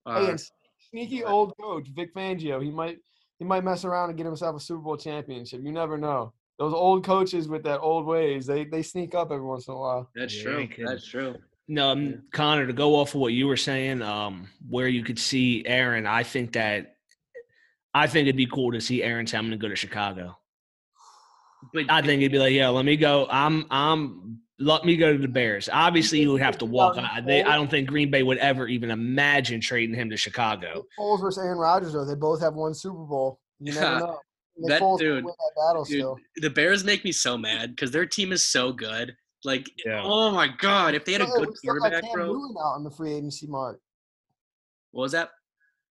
[0.06, 0.42] Uh, and
[0.90, 3.00] sneaky old coach Vic Fangio, he might
[3.40, 5.62] he might mess around and get himself a Super Bowl championship.
[5.64, 6.34] You never know.
[6.58, 9.78] Those old coaches with that old ways, they they sneak up every once in a
[9.78, 10.10] while.
[10.16, 10.70] that's Yeah, true.
[10.86, 11.36] That's true.
[11.68, 15.20] No, um, Connor, to go off of what you were saying, um, where you could
[15.20, 16.96] see Aaron, I think that
[17.94, 20.38] I think it'd be cool to see Aaron tell him go to Chicago.
[21.74, 23.28] But I think he'd be like, "Yeah, let me go.
[23.30, 26.98] I'm, I'm, let me go to the Bears." Obviously, he would have to walk.
[26.98, 30.86] I, they, I don't think Green Bay would ever even imagine trading him to Chicago.
[31.00, 33.40] Foles versus Aaron Rodgers, though, they both have one Super Bowl.
[33.60, 34.20] You never know.
[34.60, 36.18] Nick That Foles dude- win that battle dude, still.
[36.38, 39.16] the Bears make me so mad because their team is so good.
[39.44, 40.02] Like, Yeah.
[40.04, 42.26] oh my god, if they had a good we still quarterback, Cam bro.
[42.34, 43.80] Newton out on the free agency mark.
[44.92, 45.30] What was that?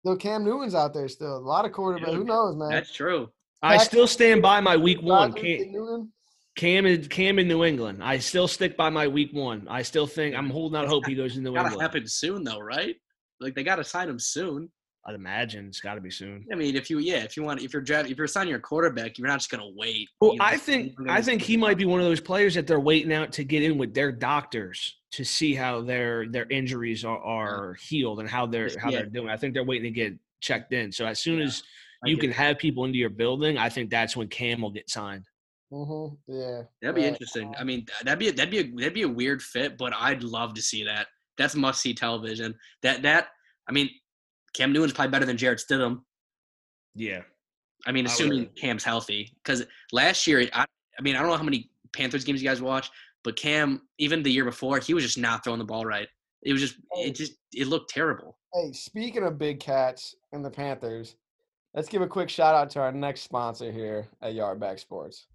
[0.05, 1.37] Though Cam Newton's out there still.
[1.37, 2.13] A lot of quarterbacks.
[2.15, 2.71] Who knows, man?
[2.71, 3.29] That's true.
[3.63, 5.33] I still stand by my week one.
[5.33, 6.13] Rodgers, Cam,
[6.57, 8.03] Cam in, Cam in New England.
[8.03, 9.67] I still stick by my week one.
[9.69, 11.83] I still think I'm holding out hope he goes to New Gotta England.
[11.83, 12.97] happen soon, though, right?
[13.41, 14.71] Like they gotta sign him soon.
[15.09, 16.45] I'd imagine it's got to be soon.
[16.53, 18.59] I mean, if you, yeah, if you want, if you're draft, if you're signing your
[18.59, 20.09] quarterback, you're not just gonna wait.
[20.21, 22.67] Well, you know, I think I think he might be one of those players that
[22.67, 27.05] they're waiting out to get in with their doctors to see how their their injuries
[27.05, 28.99] are, are healed and how they're how Yeah.
[29.03, 29.29] they're doing.
[29.29, 30.91] I think they're waiting to get checked in.
[30.91, 31.67] So as soon Yeah, as I
[32.09, 32.37] you can it.
[32.37, 35.25] have people into your building, I think that's when Cam will get signed.
[35.73, 36.63] Mhm, Yeah.
[36.81, 37.09] That'd be right.
[37.09, 37.55] interesting.
[37.59, 40.23] I mean, that'd be a, that'd be a, that'd be a weird fit, but I'd
[40.23, 41.09] love to see that.
[41.39, 42.55] That's must see television.
[42.83, 43.29] That that
[43.69, 43.91] I mean,
[44.55, 46.03] Cam Newton's probably better than Jarrett Stidham.
[46.95, 47.23] Yeah.
[47.87, 48.55] I mean, I would assuming agree.
[48.61, 50.65] Cam's healthy, because last year, I,
[50.99, 52.91] I mean, I don't know how many Panthers games you guys watch,
[53.23, 56.09] but Cam, even the year before, he was just not throwing the ball right.
[56.43, 57.03] It was just, Oh.
[57.05, 58.39] it just, it looked terrible.
[58.55, 61.17] Hey, speaking of big cats and the Panthers,
[61.77, 65.27] let's give a quick shout out to our next sponsor here at Yardback Sports.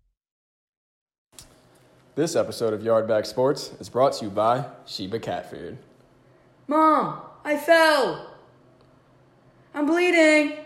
[2.15, 5.77] This episode of Yardback Sports is brought to you by Sheba Cat Food.
[6.67, 8.35] Mom, I fell.
[9.73, 10.57] I'm bleeding.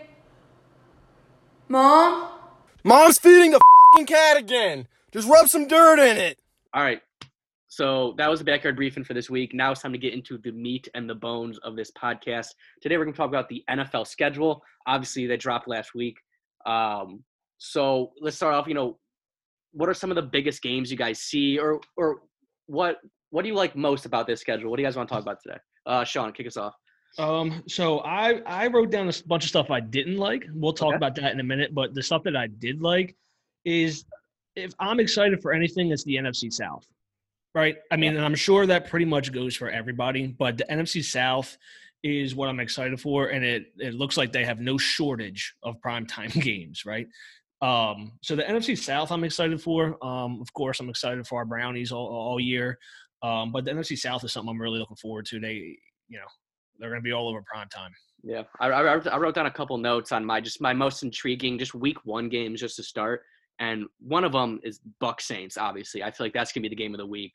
[1.68, 2.30] Mom?
[2.82, 3.60] Mom's feeding the
[3.92, 4.88] fucking cat again.
[5.12, 6.38] Just rub some dirt in it.
[6.74, 7.02] All right.
[7.68, 9.52] So that was the backyard briefing for this week.
[9.52, 12.48] Now it's time to get into the meat and the bones of this podcast.
[12.80, 14.62] Today we're going to talk about the NFL schedule.
[14.86, 16.16] Obviously, they dropped last week.
[16.64, 17.24] Um,
[17.58, 18.68] so let's start off.
[18.68, 18.98] You know,
[19.72, 22.22] what are some of the biggest games you guys see, or or
[22.66, 22.98] what
[23.30, 24.70] what do you like most about this schedule?
[24.70, 25.58] What do you guys want to talk about today?
[25.86, 26.74] Uh, Sean, kick us off.
[27.18, 30.44] Um, so I I wrote down a bunch of stuff I didn't like.
[30.52, 30.96] We'll talk Okay.
[30.96, 31.74] about that in a minute.
[31.74, 33.16] But the stuff that I did like
[33.64, 34.04] is
[34.54, 36.86] if I'm excited for anything, it's the NFC South,
[37.56, 37.78] right?
[37.90, 40.26] I mean, and I'm sure that pretty much goes for everybody.
[40.26, 41.56] But the NFC South
[42.02, 45.80] is what I'm excited for, and it it looks like they have no shortage of
[45.80, 47.08] primetime games, right?
[47.62, 49.96] Um, so the NFC South, I'm excited for.
[50.04, 52.78] Um, of course, I'm excited for our Brownies all, all year.
[53.22, 55.40] Um, but the NFC South is something I'm really looking forward to.
[55.40, 56.26] They, you know,
[56.78, 57.92] they're going to be all over prime time.
[58.22, 61.58] Yeah, I, I, I wrote down a couple notes on my just my most intriguing
[61.58, 63.22] just week one games just to start,
[63.58, 65.56] and one of them is Buck Saints.
[65.56, 67.32] Obviously, I feel like that's gonna be the game of the week.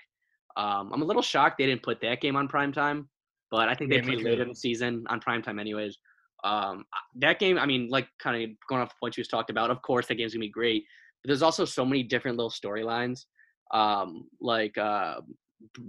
[0.58, 3.10] Um, I'm a little shocked they didn't put that game on prime time,
[3.50, 5.98] but I think they Yeah, me play later in the season on prime time anyways.
[6.44, 6.86] Um,
[7.18, 9.70] that game, I mean, like kind of going off the point you just talked about.
[9.70, 10.84] Of course, that game's gonna be great,
[11.24, 13.26] but there's also so many different little storylines.
[13.74, 15.22] Um, like uh,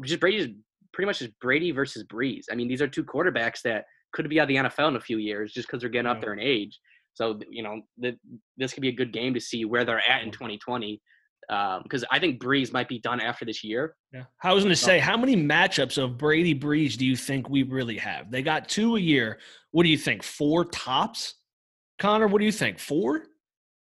[0.03, 0.49] just Brady's
[0.93, 2.45] pretty much just Brady versus Brees.
[2.51, 5.01] I mean, these are two quarterbacks that could be out of the NFL in a
[5.01, 6.79] few years just because they're getting up there in age.
[7.15, 8.19] So you know, th-
[8.57, 11.01] this could be a good game to see where they're at in 2020.
[11.49, 13.95] Because I think Brees might be done after this year.
[14.13, 14.25] Yeah.
[14.43, 17.63] I was going to say, how many matchups of Brady Brees do you think we
[17.63, 18.31] really have?
[18.31, 19.39] They got two a year.
[19.71, 20.23] What do you think?
[20.23, 21.35] Four tops?
[21.99, 22.79] Connor, what do you think?
[22.79, 23.25] Four?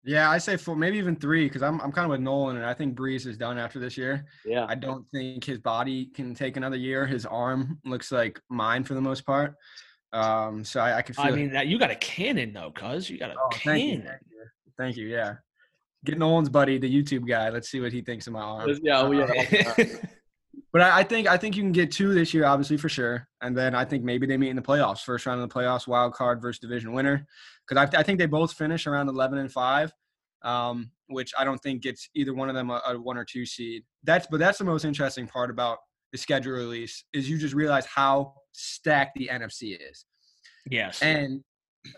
[0.04, 2.65] Yeah, I say four, maybe even three, because I'm I'm kind of with Nolan, and
[2.65, 4.26] I think Brees is done after this year.
[4.46, 4.65] Yeah.
[4.70, 7.06] I don't think his body can take another year.
[7.06, 9.56] His arm looks like mine for the most part.
[10.13, 11.26] Um, so I, I could feel.
[11.26, 13.89] I mean, that you got a cannon though, cuz you got a oh, thank you,
[13.98, 14.06] cannon.
[14.08, 15.08] thank you, thank you.
[15.08, 15.36] Yeah,
[16.08, 17.50] get Nolan's buddy, the YouTube guy.
[17.50, 18.78] Let's see what he thinks of my arm.
[18.82, 19.08] Yeah.
[19.52, 19.74] yeah.
[20.74, 23.28] But I, I think I think you can get two this year, obviously for sure.
[23.41, 25.88] And then I think maybe they meet in the playoffs, first round of the playoffs,
[25.88, 27.26] wild card versus division winner.
[27.67, 29.93] Because I, I think they both finish around eleven and five.
[30.43, 33.46] um, which I don't think gets either one of them a, a one or two
[33.46, 33.84] seed.
[34.04, 35.78] That's but that's the most interesting part about
[36.12, 40.06] the schedule release is you just realize how stacked the NFC is.
[40.70, 41.02] Yes.
[41.02, 41.43] And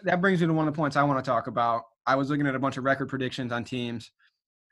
[0.04, 1.84] that brings me to one of the points I want to talk about.
[2.10, 4.12] I was looking at a bunch of record predictions on teams,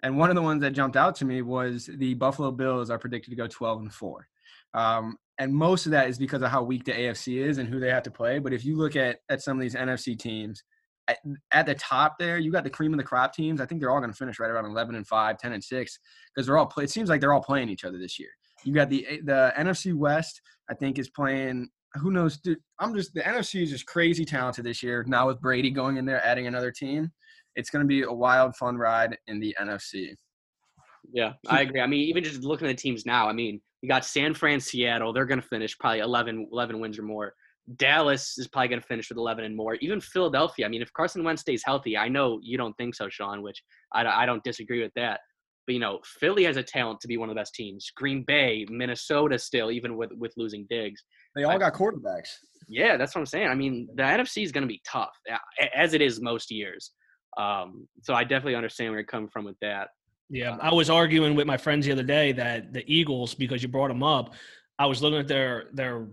[0.01, 2.97] and one of the ones that jumped out to me was the Buffalo Bills are
[2.97, 4.27] predicted to go 12 and 4.
[4.73, 7.79] Um, and most of that is because of how weak the AFC is and who
[7.79, 8.39] they have to play.
[8.39, 10.63] But if you look at, at some of these NFC teams,
[11.07, 11.19] at,
[11.51, 13.61] at the top there, you got the cream of the crop teams.
[13.61, 15.99] I think they're all going to finish right around 11 and 5, 10 and 6,
[16.33, 18.29] because they're all play, it seems like they're all playing each other this year.
[18.63, 22.37] You got the the NFC West, I think, is playing who knows?
[22.37, 25.03] Dude, I'm just the NFC is just crazy talented this year.
[25.07, 27.11] Now with Brady going in there, adding another team,
[27.55, 30.15] it's going to be a wild, fun ride in the NFC.
[31.11, 31.81] Yeah, I agree.
[31.81, 34.59] I mean, even just looking at the teams now, I mean, you got San Fran,
[34.59, 35.13] Seattle.
[35.13, 37.33] They're going to finish probably 11, 11 wins or more.
[37.75, 39.75] Dallas is probably going to finish with 11 and more.
[39.75, 40.65] Even Philadelphia.
[40.65, 43.61] I mean, if Carson Wentz stays healthy, I know you don't think so, Sean, which
[43.93, 45.19] I, I don't disagree with that.
[45.65, 47.91] But you know, Philly has a talent to be one of the best teams.
[47.93, 51.03] Green Bay, Minnesota, still even with with losing Diggs.
[51.37, 52.29] They all got quarterbacks.
[52.67, 53.47] Yeah, that's what I'm saying.
[53.47, 55.13] I mean, the NFC is going to be tough,
[55.73, 56.91] as it is most years.
[57.37, 59.89] Um, so I definitely understand where you're coming from with that.
[60.29, 63.69] Yeah, I was arguing with my friends the other day that the Eagles, because you
[63.69, 64.33] brought them up,
[64.79, 66.07] I was looking at their their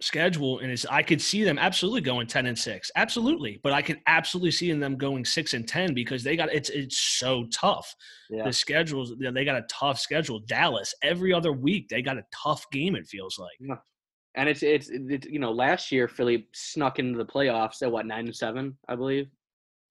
[0.00, 2.90] schedule and it's I could see them absolutely going 10 and 6.
[2.96, 3.60] Absolutely.
[3.62, 6.98] But I can absolutely see them going 6 and 10 because they got it's it's
[6.98, 7.94] so tough.
[8.30, 8.44] Yeah.
[8.44, 10.40] The schedules they got a tough schedule.
[10.46, 13.56] Dallas every other week they got a tough game it feels like.
[13.60, 13.74] Yeah.
[14.36, 18.06] And it's, it's it's you know last year Philly snuck into the playoffs at what
[18.06, 19.28] 9 and 7, I believe.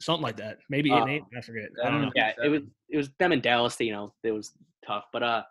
[0.02, 0.60] Something like that.
[0.70, 1.70] Maybe 8 uh, and 8, I forget.
[1.84, 2.12] I don't know.
[2.16, 4.54] Yeah, it was it was them in Dallas, you know, it was
[4.86, 5.06] tough.
[5.12, 5.44] But uh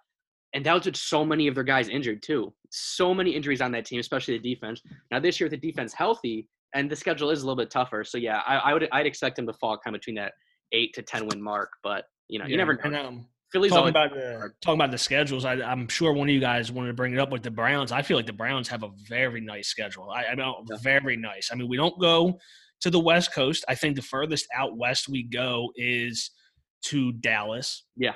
[0.54, 2.52] and that was with so many of their guys injured too.
[2.70, 4.82] So many injuries on that team, especially the defense.
[5.10, 8.04] Now this year with the defense healthy, and the schedule is a little bit tougher.
[8.04, 10.32] So yeah, I, I would I'd expect them to fall kind of between that
[10.72, 11.70] eight to ten win mark.
[11.82, 12.80] But you know, yeah, you never know.
[12.84, 15.44] And, um, Philly's talking about the talking about the schedules.
[15.44, 17.92] I, am sure one of you guys wanted to bring it up with the Browns.
[17.92, 20.10] I feel like the Browns have a very nice schedule.
[20.10, 20.76] I, I mean, yeah.
[20.82, 21.48] very nice.
[21.50, 22.38] I mean, we don't go
[22.80, 23.64] to the West Coast.
[23.68, 26.30] I think the furthest out west we go is
[26.84, 27.84] to Dallas.
[27.96, 28.14] Yeah.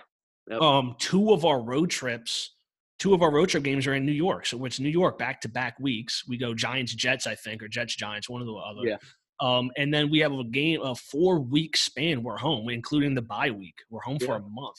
[0.50, 0.60] Yep.
[0.60, 2.54] Um, two of our road trips,
[2.98, 4.44] two of our road trip games are in New York.
[4.44, 6.24] So it's New York back to back weeks.
[6.28, 8.86] We go Giants Jets, I think, or Jets Giants, one of the other.
[8.86, 8.96] Yeah.
[9.40, 12.22] Um, and then we have a game, a four week span.
[12.22, 13.74] We're home, including the bye week.
[13.90, 14.26] We're home yeah.
[14.26, 14.78] for a month.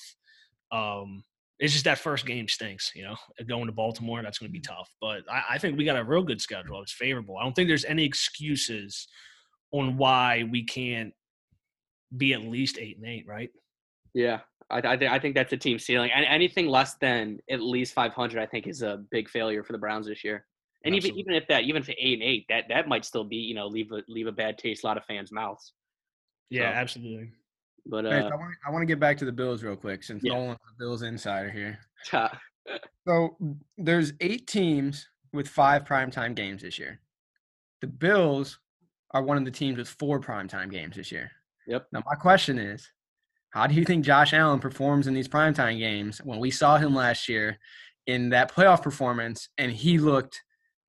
[0.73, 1.23] Um,
[1.59, 3.15] it's just that first game stinks, you know.
[3.47, 4.89] Going to Baltimore, that's going to be tough.
[4.99, 6.81] But I, I think we got a real good schedule.
[6.81, 7.37] It's favorable.
[7.37, 9.07] I don't think there's any excuses
[9.71, 11.13] on why we can't
[12.15, 13.49] be at least eight and eight, right?
[14.13, 16.11] Yeah, I, I, th- I think that's a team ceiling.
[16.13, 19.79] And anything less than at least 500, I think, is a big failure for the
[19.79, 20.45] Browns this year.
[20.85, 23.37] And even even if that, even if eight and eight, that that might still be,
[23.37, 25.71] you know, leave a leave a bad taste a lot of fans' mouths.
[26.49, 27.31] Yeah, so, absolutely.
[27.85, 30.23] But uh, I want I want to get back to the Bills real quick since
[30.23, 30.33] yeah.
[30.33, 31.79] Nolan's the Bills insider here.
[33.07, 33.37] so
[33.77, 36.99] there's eight teams with five primetime games this year.
[37.81, 38.59] The Bills
[39.11, 41.31] are one of the teams with four primetime games this year.
[41.67, 41.87] Yep.
[41.91, 42.89] Now my question is,
[43.49, 46.95] how do you think Josh Allen performs in these primetime games when we saw him
[46.95, 47.59] last year
[48.07, 50.41] in that playoff performance and he looked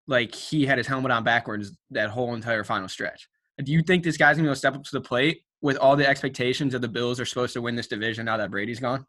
[0.07, 3.29] like he had his helmet on backwards that whole entire final stretch?
[3.63, 6.07] Do you think this guy's going to step up to the plate with all the
[6.07, 9.07] expectations that the Bills are supposed to win this division now that Brady's gone?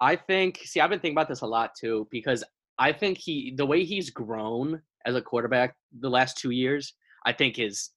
[0.00, 2.44] I think, see, I've been thinking about this a lot too because
[2.78, 6.94] I think he, the way he's grown as a quarterback the last two years,
[7.26, 7.90] I think is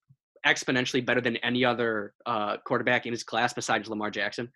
[0.45, 4.51] exponentially better than any other uh, quarterback in his class besides Lamar Jackson.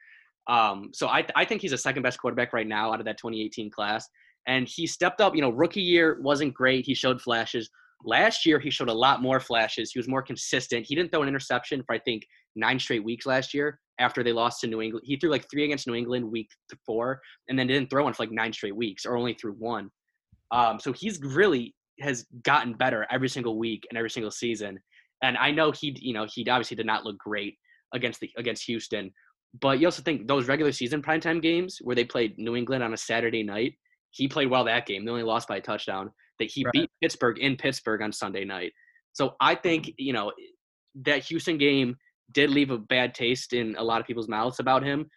[0.48, 3.18] Um, so I, I think he's the second best quarterback right now out of that
[3.18, 4.08] 2018 class.
[4.48, 5.36] And he stepped up.
[5.36, 6.86] You know, rookie year wasn't great.
[6.86, 7.70] He showed flashes.
[8.04, 9.92] Last year, he showed a lot more flashes.
[9.92, 10.86] He was more consistent.
[10.86, 14.34] He didn't throw an interception for, I think, nine straight weeks last year after they
[14.34, 15.06] lost to New England.
[15.06, 16.50] He threw like three against New England week
[16.86, 19.90] four and then didn't throw one for like nine straight weeks or only threw one.
[20.52, 24.80] Um, so he's really has gotten better every single week and every single season.
[25.22, 27.58] And I know he, you know, he obviously did not look great
[27.94, 29.12] against the against Houston,
[29.62, 32.94] but you also think those regular season primetime games where they played New England on
[32.94, 33.74] a Saturday night,
[34.12, 35.06] he played well that game.
[35.06, 36.12] They only lost by a touchdown.
[36.40, 36.74] That he right.
[36.74, 38.74] beat Pittsburgh in Pittsburgh on Sunday night.
[39.14, 40.34] So I think you know
[41.06, 41.96] that Houston game
[42.32, 45.08] did leave a bad taste in a lot of people's mouths about him.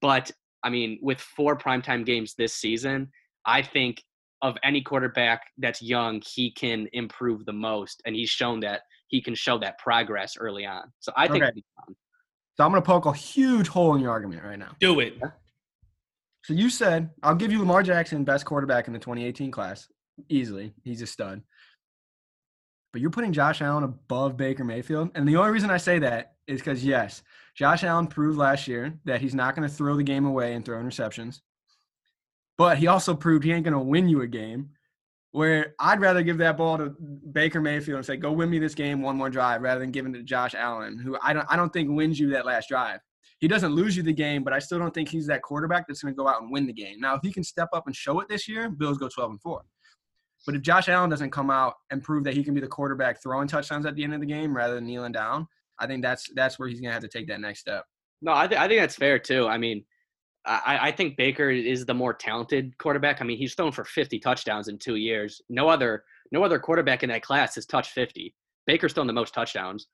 [0.00, 0.30] But
[0.62, 3.10] I mean, with four primetime games this season,
[3.44, 4.02] I think
[4.42, 9.22] of any quarterback that's young, he can improve the most, and he's shown that he
[9.22, 10.92] can show that progress early on.
[11.00, 11.62] So I think okay.
[12.56, 14.74] So I'm going to poke a huge hole in your argument right now.
[14.80, 15.20] Do it.
[16.44, 19.88] So you said I'll give you Lamar Jackson best quarterback in the 2018 class
[20.28, 20.72] easily.
[20.82, 21.42] He's a stud.
[22.96, 25.10] But you're putting Josh Allen above Baker Mayfield.
[25.14, 27.22] And the only reason I say that is because, yes,
[27.54, 30.64] Josh Allen proved last year that he's not going to throw the game away and
[30.64, 31.42] throw interceptions.
[32.56, 34.70] But he also proved he ain't going to win you a game.
[35.32, 36.96] Where I'd rather give that ball to
[37.32, 40.14] Baker Mayfield and say, "Go win me this game, one more drive," rather than giving
[40.14, 43.00] it to Josh Allen, who I don't, I don't think wins you that last drive.
[43.40, 46.02] He doesn't lose you the game, but I still don't think he's that quarterback that's
[46.02, 46.98] going to go out and win the game.
[46.98, 49.42] Now, if he can step up and show it this year, Bills go 12 and
[49.42, 49.66] four.
[50.46, 53.20] But if Josh Allen doesn't come out and prove that he can be the quarterback
[53.22, 56.30] throwing touchdowns at the end of the game rather than kneeling down, I think that's
[56.34, 57.84] that's where he's to have to take that next step.
[58.22, 59.46] No, I, th- I think that's fair too.
[59.46, 59.84] I mean,
[60.46, 63.20] I, I think Baker is the more talented quarterback.
[63.20, 65.42] I mean, he's thrown for 50 touchdowns in two years.
[65.48, 68.34] No other no other quarterback in that class has touched 50.
[68.66, 69.86] Baker's thrown the most touchdowns.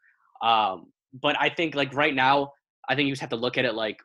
[0.43, 0.87] Um,
[1.21, 2.53] but I think like right now,
[2.89, 3.99] I think you just have to look at it like,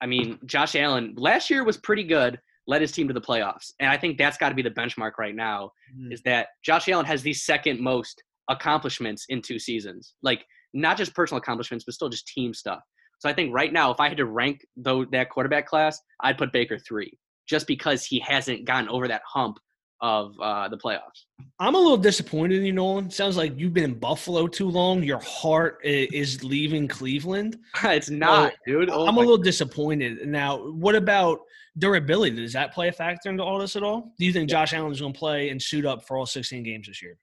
[0.00, 3.72] I mean, Josh Allen last year was pretty good, led his team to the playoffs,
[3.80, 5.72] and I think that's got to be the benchmark right now.
[5.96, 6.12] Mhm.
[6.12, 10.44] Is that Josh Allen has the second most accomplishments in two seasons, like
[10.74, 12.80] not just personal accomplishments, but still just team stuff.
[13.18, 16.38] So I think right now, if I had to rank though that quarterback class, I'd
[16.38, 19.58] put Baker three, just because he hasn't gotten over that hump
[20.00, 21.26] of uh, the playoffs.
[21.60, 23.08] I'm a little disappointed in you, Nolan.
[23.08, 25.04] Sounds like you've been in Buffalo too long.
[25.04, 27.56] Your heart is leaving Cleveland.
[27.84, 28.90] it's not, dude.
[28.90, 30.26] Oh I'm a little disappointed.
[30.26, 31.40] Now, what about
[31.78, 32.36] durability?
[32.36, 34.12] Does that play a factor into all this at all?
[34.18, 36.62] Do you think Josh Allen is going to play and suit up for all 16
[36.62, 37.18] games this year?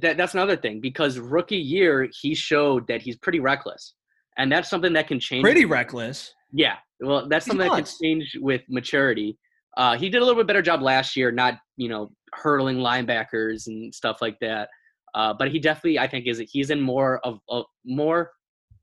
[0.00, 3.94] that, that's another thing because rookie year he showed that he's pretty reckless,
[4.38, 5.42] and that's something that can change.
[5.42, 6.34] Pretty reckless.
[6.52, 9.38] Yeah, well, that's He's something that can change with maturity.
[9.76, 13.66] Uh, he did a little bit better job last year, not you know hurdling linebackers
[13.66, 14.68] and stuff like that.
[15.14, 18.30] Uh, but he definitely, I think, is he's in more of, of more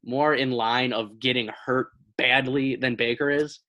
[0.06, 1.88] more in line of getting hurt
[2.18, 3.60] badly than Baker is,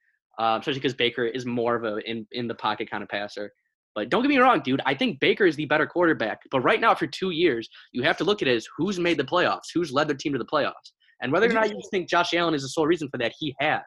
[0.41, 3.53] uh, especially because Baker is more of a in in the pocket kind of passer.
[3.95, 4.81] But don't get me wrong, dude.
[4.87, 6.39] I think Baker is the better quarterback.
[6.51, 9.19] But right now, for two years, you have to look at it as who's made
[9.19, 12.09] the playoffs, who's led their team to the playoffs, and whether or not you think
[12.09, 13.33] Josh Allen is the sole reason for that.
[13.39, 13.83] He has.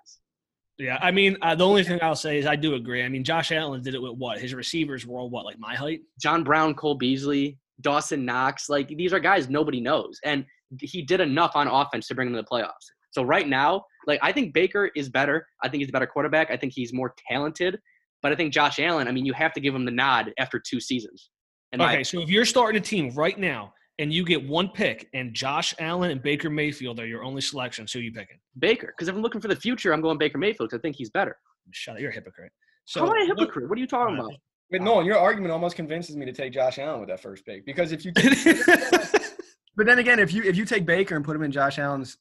[0.78, 3.04] Yeah, I mean, uh, the only thing I'll say is I do agree.
[3.04, 4.40] I mean, Josh Allen did it with what?
[4.40, 6.02] His receivers were all what, like my height?
[6.20, 8.70] John Brown, Cole Beasley, Dawson Knox.
[8.70, 10.46] Like these are guys nobody knows, and
[10.80, 12.86] he did enough on offense to bring them to the playoffs.
[13.14, 15.46] So right now, like I think Baker is better.
[15.62, 16.50] I think he's a better quarterback.
[16.50, 17.80] I think he's more talented.
[18.24, 19.08] But I think Josh Allen.
[19.08, 21.30] I mean, you have to give him the nod after two seasons.
[21.72, 25.10] And Okay, so if you're starting a team right now and you get one pick
[25.14, 28.38] and Josh Allen and Baker Mayfield are your only selections, who are you picking?
[28.58, 30.70] Baker, because if I'm looking for the future, I'm going Baker Mayfield.
[30.72, 31.38] 'cause I think he's better.
[31.72, 32.52] Shut up, you're a hypocrite.
[32.86, 33.70] So How am I a what- hypocrite?
[33.70, 34.34] What are you talking uh, about?
[34.72, 37.64] But Nolan, your argument almost convinces me to take Josh Allen with that first pick
[37.66, 38.12] because if you
[39.76, 42.18] But then again, if you if you take Baker and put him in Josh Allen's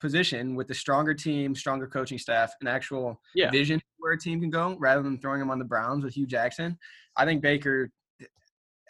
[0.00, 3.50] position with the stronger team, stronger coaching staff, and actual Yeah.
[3.50, 6.26] vision where a team can go, rather than throwing him on the Browns with Hue
[6.26, 6.78] Jackson,
[7.16, 7.90] I think Baker.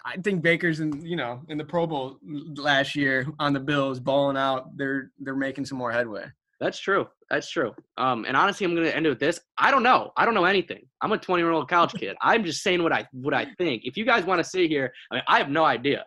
[0.04, 2.18] I think Baker's in you know in the Pro Bowl
[2.54, 4.76] last year on the Bills balling out.
[4.76, 6.26] They're they're making some more headway.
[6.60, 7.08] That's true.
[7.28, 7.74] That's true.
[7.98, 9.38] Um, and honestly, I'm going to end it with this.
[9.58, 10.12] I don't know.
[10.16, 10.86] I don't know anything.
[11.02, 12.16] I'm a 20 year old college kid.
[12.22, 13.82] I'm just saying what I what I think.
[13.84, 16.06] If you guys want to sit here, I mean, I have no idea.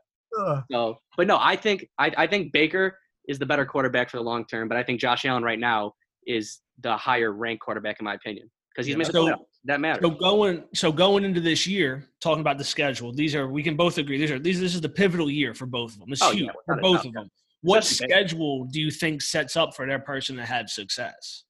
[0.72, 2.98] So, but no, I think I, I think Baker
[3.30, 4.68] is the better quarterback for the long term.
[4.68, 5.94] But I think Josh Allen right now
[6.28, 9.46] is the higher ranked quarterback in my opinion because he's made the So- playoffs.
[9.66, 10.02] That matters.
[10.02, 13.76] So going so going into this year, talking about the schedule, these are we can
[13.76, 16.12] both agree these are these this is the pivotal year for both of them.
[16.14, 17.30] It's Oh, huge yeah, for both of them.
[17.62, 21.44] What Especially schedule do you think sets up for their person to have success?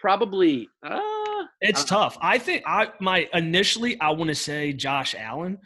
[0.00, 0.68] Probably.
[0.84, 1.00] Uh,
[1.60, 2.18] It's Uh, tough.
[2.20, 5.58] I think I my initially I want to say Josh Allen.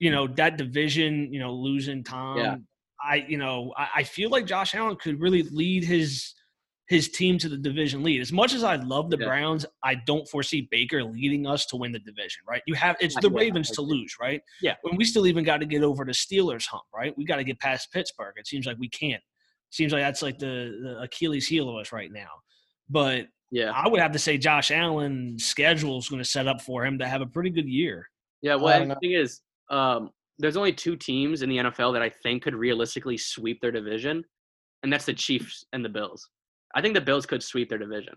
[0.00, 1.32] You know that division.
[1.32, 2.38] You know losing Tom.
[2.38, 2.56] Yeah.
[3.00, 6.34] I you know I, I feel like Josh Allen could really lead his
[6.88, 8.20] his team to the division lead.
[8.20, 9.26] As much as I love the Yeah.
[9.26, 12.42] Browns, I don't foresee Baker leading us to win the division.
[12.48, 12.62] Right?
[12.66, 14.16] You have it's the yeah, Ravens to lose.
[14.20, 14.40] Right?
[14.62, 14.76] Yeah.
[14.82, 16.84] When we still even got to get over the Steelers hump.
[16.94, 17.14] Right?
[17.16, 18.34] We got to get past Pittsburgh.
[18.36, 19.22] It seems like we can't.
[19.70, 22.30] Seems like that's like the, the Achilles heel of us right now.
[22.88, 23.70] But yeah.
[23.70, 26.98] I would have to say Josh Allen's schedule is going to set up for him
[26.98, 28.08] to have a pretty good year.
[28.40, 32.02] Yeah, well, don't the thing is, um, there's only two teams in the NFL that
[32.02, 34.24] I think could realistically sweep their division,
[34.82, 36.28] and that's the Chiefs and the Bills.
[36.74, 38.14] I think the Bills could sweep their division.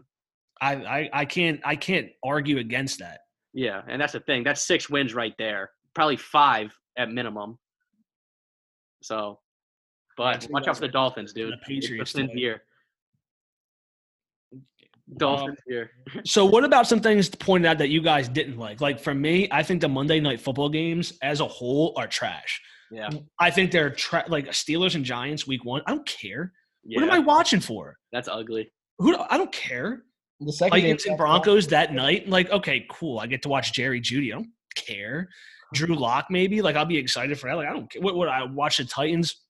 [0.62, 3.22] I, I, I can't I can't argue against that.
[3.54, 4.44] Yeah, and that's the thing.
[4.44, 5.72] That's six wins right there.
[5.96, 7.58] Probably five at minimum.
[9.02, 9.40] So,
[10.18, 11.52] but watch out for the Dolphins, dude.
[11.52, 12.32] the It's Patriots today.
[12.36, 12.64] year.
[15.18, 15.92] Dolphins year.
[16.16, 18.82] Um, so what about some things pointed out that you guys didn't like?
[18.82, 22.62] Like for me, I think the Monday night football games as a whole are trash.
[22.92, 23.10] Yeah.
[23.40, 25.82] I think they're tra- like Steelers and Giants week one.
[25.86, 26.52] I don't care.
[26.84, 27.98] What am I watching for?
[28.12, 28.72] that's ugly.
[29.00, 30.04] Who I don't care.
[30.40, 32.28] the second game, Vikings and Broncos that night.
[32.28, 33.20] Like okay, cool.
[33.20, 34.32] I get to watch Jerry Jeudy.
[34.32, 35.30] I don't care.
[35.74, 36.62] Drew Lock maybe.
[36.62, 37.56] Like I'll be excited for that.
[37.56, 38.02] Like I don't care.
[38.02, 39.42] What would I watch the Titans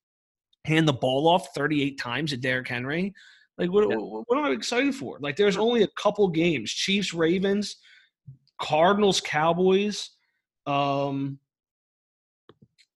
[0.64, 3.12] hand the ball off 38 times to Derrick Henry?
[3.58, 3.96] Like what, Yeah.
[3.96, 5.18] what, what am I excited for?
[5.20, 7.76] Like there's only a couple games: Chiefs, Ravens,
[8.60, 10.10] Cardinals, Cowboys,
[10.66, 11.38] um,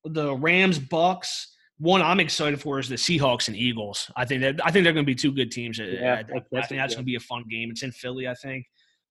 [0.05, 1.53] the Rams, Bucks.
[1.79, 4.11] One I'm excited for is the Seahawks and Eagles.
[4.17, 5.79] I think that I think they're going to be two good teams.
[5.79, 7.71] Yeah, I, I that's- think that's- that's going to be a fun game.
[7.71, 8.65] It's in Philly, I think.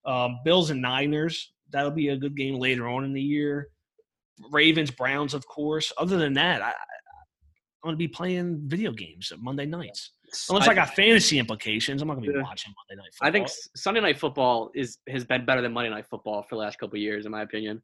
[0.04, 1.52] Um, Bills and Niners.
[1.70, 3.68] That'll be a good game later on in the year.
[4.50, 5.92] Ravens, Browns, of course.
[5.98, 6.72] Other than that, I, I'm
[7.84, 10.12] going to be playing video games Monday nights.
[10.50, 13.28] Unless I, got fantasy implications, I'm not going to be watching Monday Night Football.
[13.28, 16.60] I think Sunday night football is has been better than Monday night football for the
[16.60, 17.82] last couple of years, in my opinion.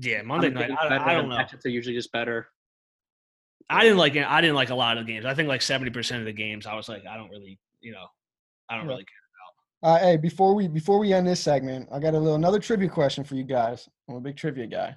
[0.00, 0.70] yeah, Monday I'm night.
[0.72, 1.36] I, I don't know.
[1.36, 2.48] Matchups are usually just better.
[3.70, 4.16] I didn't like.
[4.16, 5.24] I didn't like a lot of the games.
[5.24, 7.92] I think like 70 percent of the games, I was like, I don't really, you
[7.92, 8.06] know,
[8.68, 8.90] I don't Yeah.
[8.92, 9.18] really care.
[9.84, 12.88] Uh, hey, before we before we end this segment, I got a little another trivia
[12.88, 13.86] question for you guys.
[14.08, 14.96] I'm a big trivia guy.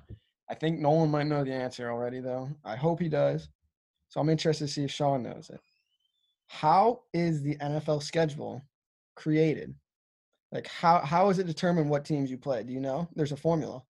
[0.49, 2.49] I think Nolan might know the answer already, though.
[2.63, 3.49] I hope he does.
[4.07, 5.59] So I'm interested to see if Sean knows it.
[6.47, 8.61] How is the NFL schedule
[9.15, 9.75] created?
[10.51, 12.63] Like how how is it determined what teams you play?
[12.63, 13.07] Do you know?
[13.15, 13.83] There's a formula.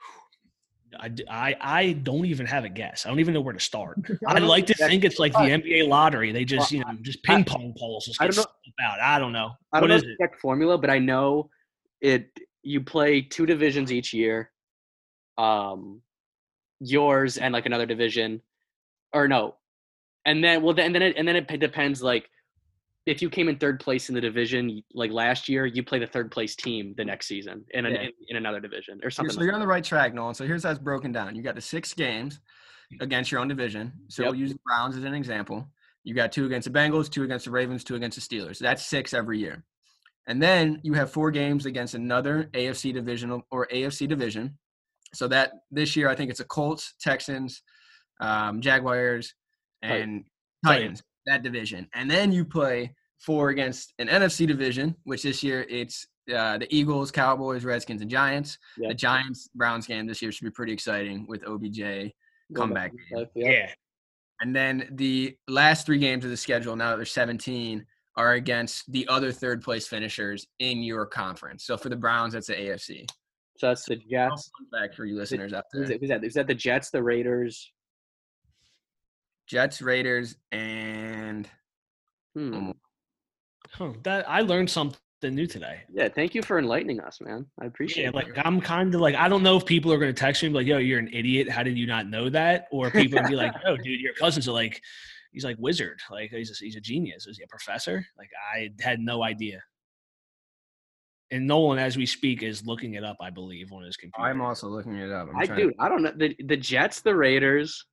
[1.00, 3.06] I, I, I don't even have a guess.
[3.06, 3.98] I don't even know where to start.
[4.26, 6.32] I know like to think it's like the NBA lottery.
[6.32, 7.74] They just, you know, just ping pong.
[8.04, 9.00] Just I don't know- stuff out.
[9.00, 9.52] I don't know.
[9.72, 10.16] I don't know is the it?
[10.18, 11.50] exact formula, but I know
[12.00, 12.30] it.
[12.62, 14.50] You play two divisions each year.
[15.38, 16.02] Um,
[16.80, 18.42] yours and like another division,
[19.12, 19.56] or no,
[20.26, 22.02] and then well, then and then it and then it depends.
[22.02, 22.28] Like,
[23.06, 26.06] if you came in third place in the division like last year, you play the
[26.06, 28.02] third place team the next season in an, Yeah.
[28.02, 29.32] in, in another division or something.
[29.32, 30.34] so like you're on the right track, Nolan.
[30.34, 31.34] So here's how it's broken down.
[31.36, 32.40] You got the six games
[33.00, 33.92] against your own division.
[34.08, 34.30] So Yep.
[34.32, 35.66] we'll use the Browns as an example.
[36.04, 38.58] You got two against the Bengals, two against the Ravens, two against the Steelers.
[38.58, 39.64] That's six every year.
[40.28, 44.58] And then you have four games against another AFC divisional or AFC division.
[45.14, 47.62] So that this year, I think it's a Colts, Texans,
[48.20, 49.34] um, Jaguars.
[49.92, 50.24] And
[50.64, 51.88] Titans, that division.
[51.94, 56.66] And then you play four against an NFC division, which this year it's uh, the
[56.74, 58.58] Eagles, Cowboys, Redskins, and Giants.
[58.76, 58.88] Yeah.
[58.88, 62.12] The Giants Browns game this year should be pretty exciting with OBJ.
[62.54, 63.18] Comeback back game.
[63.18, 63.70] and Yeah.
[64.40, 67.84] And then the last three games of the schedule, now that there's 17,
[68.16, 71.64] are against the other third place finishers in your conference.
[71.64, 73.08] So for the Browns, that's the AFC.
[73.58, 74.50] So that's the Jets.
[74.58, 75.96] Fun fact for you listeners out Who's, there.
[75.96, 76.24] it, who's that?
[76.24, 77.72] Is that the Jets, the Raiders?
[79.46, 81.48] Jets, Raiders, and
[82.34, 82.72] Hmm.
[83.70, 85.82] Huh, that I learned something new today.
[85.90, 87.46] Yeah, thank you for enlightening us, man.
[87.60, 88.14] I appreciate Yeah, it.
[88.14, 90.50] like I'm kind of like I don't know if people are going to text me
[90.50, 91.48] like, "Yo, you're an idiot.
[91.48, 94.46] How did you not know that?" Or people would be like, "Oh, dude, your cousins
[94.48, 94.82] are like,
[95.32, 96.00] he's like wizard.
[96.10, 97.26] Like he's a, he's a genius.
[97.26, 99.62] Is he a professor?" Like I had no idea.
[101.30, 103.16] And Nolan, as we speak, is looking it up.
[103.20, 104.28] I believe on his computer.
[104.28, 105.28] I'm also looking it up.
[105.30, 107.84] I'm I trying dude, I don't know the the Jets, the Raiders.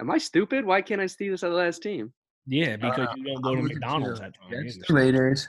[0.00, 0.64] Am I stupid?
[0.64, 2.12] Why can't I see this other last team?
[2.46, 4.50] Yeah, because Uh, you don't go I'm to McDonald's at time.
[4.50, 5.48] Jets, the Raiders.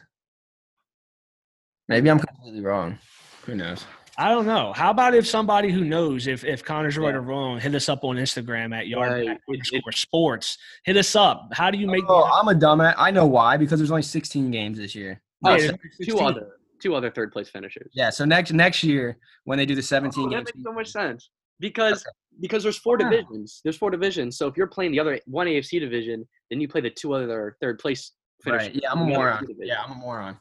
[1.88, 2.98] Maybe I'm completely wrong.
[3.46, 3.86] Who knows?
[4.18, 4.74] I don't know.
[4.74, 8.04] How about if somebody who knows if if Connor's right or wrong, hit us up
[8.04, 9.28] on Instagram at yard Right.
[9.28, 10.58] Back It- underscore sports.
[10.86, 11.50] Hit us up.
[11.54, 12.04] How do you make?
[12.08, 12.96] Oh, I'm a dumbass.
[12.98, 15.22] I know why because there's only 16 games this year.
[15.46, 15.72] Oh, Yeah,
[16.04, 17.92] two other two other third place finishers.
[17.94, 20.88] Yeah, so next next year when they do the 17 Oh, that makes so much
[20.92, 21.30] sense
[21.60, 22.06] because
[22.40, 23.10] because there's four Wow.
[23.10, 23.62] divisions.
[23.64, 24.38] There's four divisions.
[24.38, 27.58] So if you're playing the other one AFC division, then you play the two other
[27.62, 28.12] third place
[28.44, 28.68] finishers.
[28.68, 28.80] right?
[28.84, 29.48] Yeah, I'm a in the other moron.
[29.60, 30.38] Yeah, I'm a moron.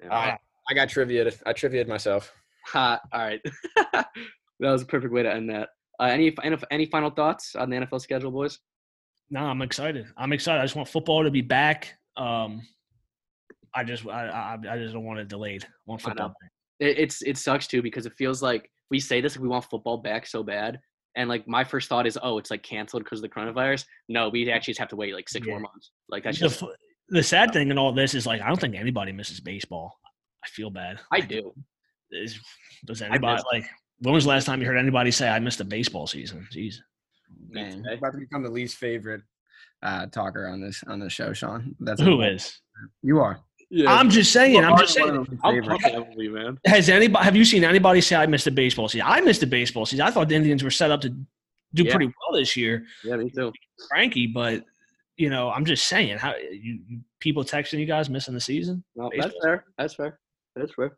[0.00, 0.08] Yeah.
[0.08, 0.38] All right.
[0.68, 1.30] I got trivia.
[1.44, 2.32] I triviaed myself.
[2.68, 3.40] Ha, all right.
[3.92, 4.06] that
[4.60, 5.70] was a perfect way to end that.
[5.98, 8.58] Uh, any any any final thoughts on the NFL schedule, boys?
[9.30, 10.06] No, I'm excited.
[10.16, 10.60] I'm excited.
[10.60, 11.94] I just want football to be back.
[12.16, 12.62] Um,
[13.74, 15.64] I just I I, I just don't want it delayed.
[15.64, 16.34] I want football know.
[16.80, 19.98] It, it's it sucks too because it feels like we say this we want football
[19.98, 20.78] back so bad,
[21.16, 23.84] and like my first thought is, oh, it's like canceled because of the coronavirus.
[24.08, 25.90] No, we actually just have to wait like six more months.
[26.08, 26.68] Like that's The, just f-
[27.08, 29.92] the sad thing in all this is like I don't think anybody misses baseball.
[30.44, 31.00] I feel bad.
[31.12, 31.52] I do.
[32.12, 32.38] Is,
[32.84, 33.64] does anybody miss- like?
[34.00, 36.46] When was the last time you heard anybody say I missed a baseball season?
[36.54, 36.74] Jeez.
[37.48, 37.80] Man, Okay.
[37.84, 39.22] you're about to become the least favorite
[39.82, 41.74] uh, talker on this on the show, Sean.
[41.80, 42.60] That's Who is?
[43.02, 43.40] you are.
[43.70, 44.64] Yeah, I'm just saying.
[44.64, 45.16] I'm just saying.
[45.16, 45.82] of the I'm favorites.
[45.82, 46.58] pumping Emily, man.
[46.66, 47.24] Has anybody?
[47.24, 49.06] Have you seen anybody say I missed a baseball season?
[49.08, 50.06] I missed a baseball season.
[50.06, 51.90] I thought the Indians were set up to do Yeah.
[51.94, 53.52] pretty well this year, Yeah, me too.
[53.88, 54.28] Frankie.
[54.28, 54.64] But
[55.16, 56.18] you know, I'm just saying.
[56.18, 58.84] How you, you people texting you guys missing the season?
[58.94, 59.42] No, that's Baseball.
[59.42, 59.64] fair.
[59.78, 60.18] That's fair.
[60.54, 60.96] That's fair.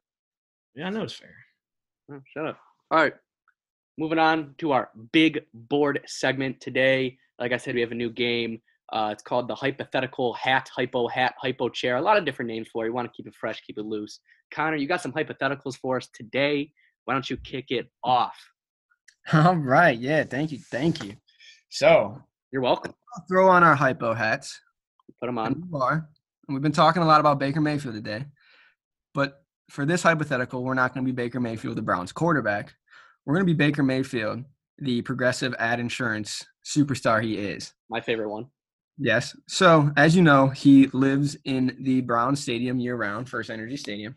[0.75, 1.35] Yeah, I know it's fair.
[2.13, 2.59] Oh, shut up.
[2.91, 3.15] All right.
[3.97, 7.19] Moving on to our big board segment today.
[7.39, 8.61] Like I said, we have a new game.
[8.93, 11.97] Uh, it's called the hypothetical hat, hypo hat, hypo chair.
[11.97, 12.89] A lot of different names for it.
[12.89, 14.21] You want to keep it fresh, keep it loose.
[14.51, 16.73] Connor, you got some hypotheticals for us today.
[17.05, 18.37] why don't you kick it off?
[19.33, 19.99] All right.
[19.99, 20.25] Yeah.
[20.25, 20.59] Thank you.
[20.59, 21.15] Thank you.
[21.69, 22.95] So You're welcome.
[23.15, 24.59] I'll throw on our hypo hats.
[25.21, 25.69] Put them on.
[25.71, 26.09] we are.
[26.47, 28.25] And we've been talking a lot about Baker Mayfield today.
[29.13, 32.75] But for this hypothetical, we're not going to be Baker Mayfield, the Browns quarterback.
[33.27, 34.45] We're going to be Baker Mayfield,
[34.79, 37.75] the progressive ad insurance superstar he is.
[37.91, 38.47] My favorite one.
[38.99, 39.37] Yes.
[39.47, 44.17] So, as you know, he lives in the Brown Stadium year round, First Energy Stadium.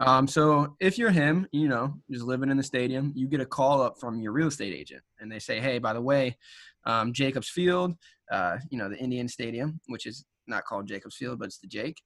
[0.00, 3.46] Um, so, if you're him, you know, just living in the stadium, you get a
[3.46, 6.36] call up from your real estate agent, and they say, "Hey, by the way,
[6.84, 7.94] um, Jacobs Field,
[8.30, 11.66] uh, you know, the Indian Stadium, which is not called Jacobs Field, but it's the
[11.66, 12.00] Jake,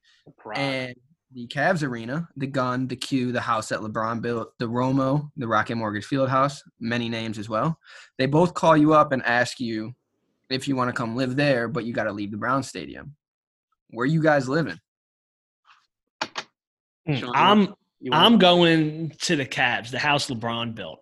[0.56, 0.96] and
[1.32, 5.46] the Cavs Arena, the Gund, the Q, the house that LeBron built, the Romo, the
[5.46, 7.78] Rocket Mortgage Field House, many names as well.
[8.18, 9.94] They both call you up and ask you
[10.52, 13.14] if you want to come live there, but you got to leave the Brown Stadium.
[13.90, 14.78] Where you guys living?
[17.08, 17.74] Mm, Sean, I'm
[18.10, 21.00] I'm going to the Cavs, the house LeBron built.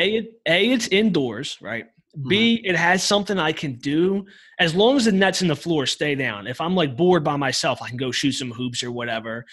[0.00, 1.86] A, A, it's indoors, right?
[2.26, 4.24] B, it has something I can do
[4.58, 6.46] as long as the nets and the floor stay down.
[6.46, 9.44] If I'm like bored by myself, I can go shoot some hoops or whatever.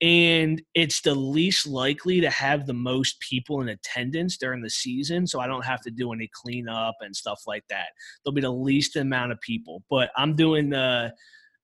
[0.00, 5.26] And it's the least likely to have the most people in attendance during the season,
[5.26, 7.86] so I don't have to do any cleanup and stuff like that.
[8.24, 9.82] There'll be the least amount of people.
[9.88, 11.12] But I'm doing the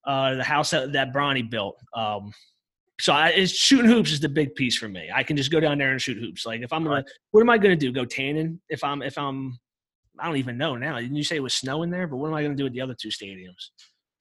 [0.07, 1.77] uh, the house that, that Bronny built.
[1.95, 2.33] Um,
[3.01, 5.11] so I, it's shooting hoops is the big piece for me.
[5.15, 6.47] I can just go down there and shoot hoops.
[6.47, 7.93] Like if I'm gonna, what am I gonna do?
[7.93, 8.61] Go tanning?
[8.69, 9.59] If I'm, if I'm,
[10.19, 10.99] I don't even know now.
[10.99, 12.07] Didn't you say it was snow in there?
[12.07, 13.71] But what am I gonna do at the other two stadiums?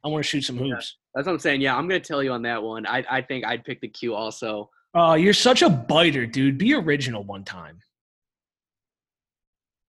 [0.03, 0.97] I want to shoot some hoops.
[1.13, 1.61] That's what I'm saying.
[1.61, 2.85] Yeah, I'm gonna tell you on that one.
[2.85, 4.69] I I think I'd pick the Q also.
[4.95, 6.57] Oh, you're such a biter, dude.
[6.57, 7.79] Be original one time.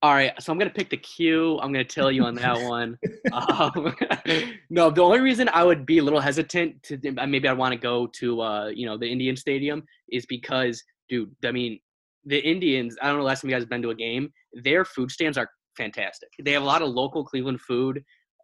[0.03, 1.59] All right, so I'm gonna pick the Q.
[1.59, 2.99] I'm gonna tell you on that one.
[3.33, 3.95] Um,
[4.71, 7.73] no, the only reason I would be a little hesitant to uh, maybe I want
[7.73, 11.31] to go to uh, you know the Indian Stadium is because, dude.
[11.45, 11.79] I mean,
[12.25, 12.97] the Indians.
[13.01, 14.33] I don't know the last time you guys have been to a game.
[14.55, 16.31] Their food stands are fantastic.
[16.43, 18.03] They have a lot of local Cleveland food.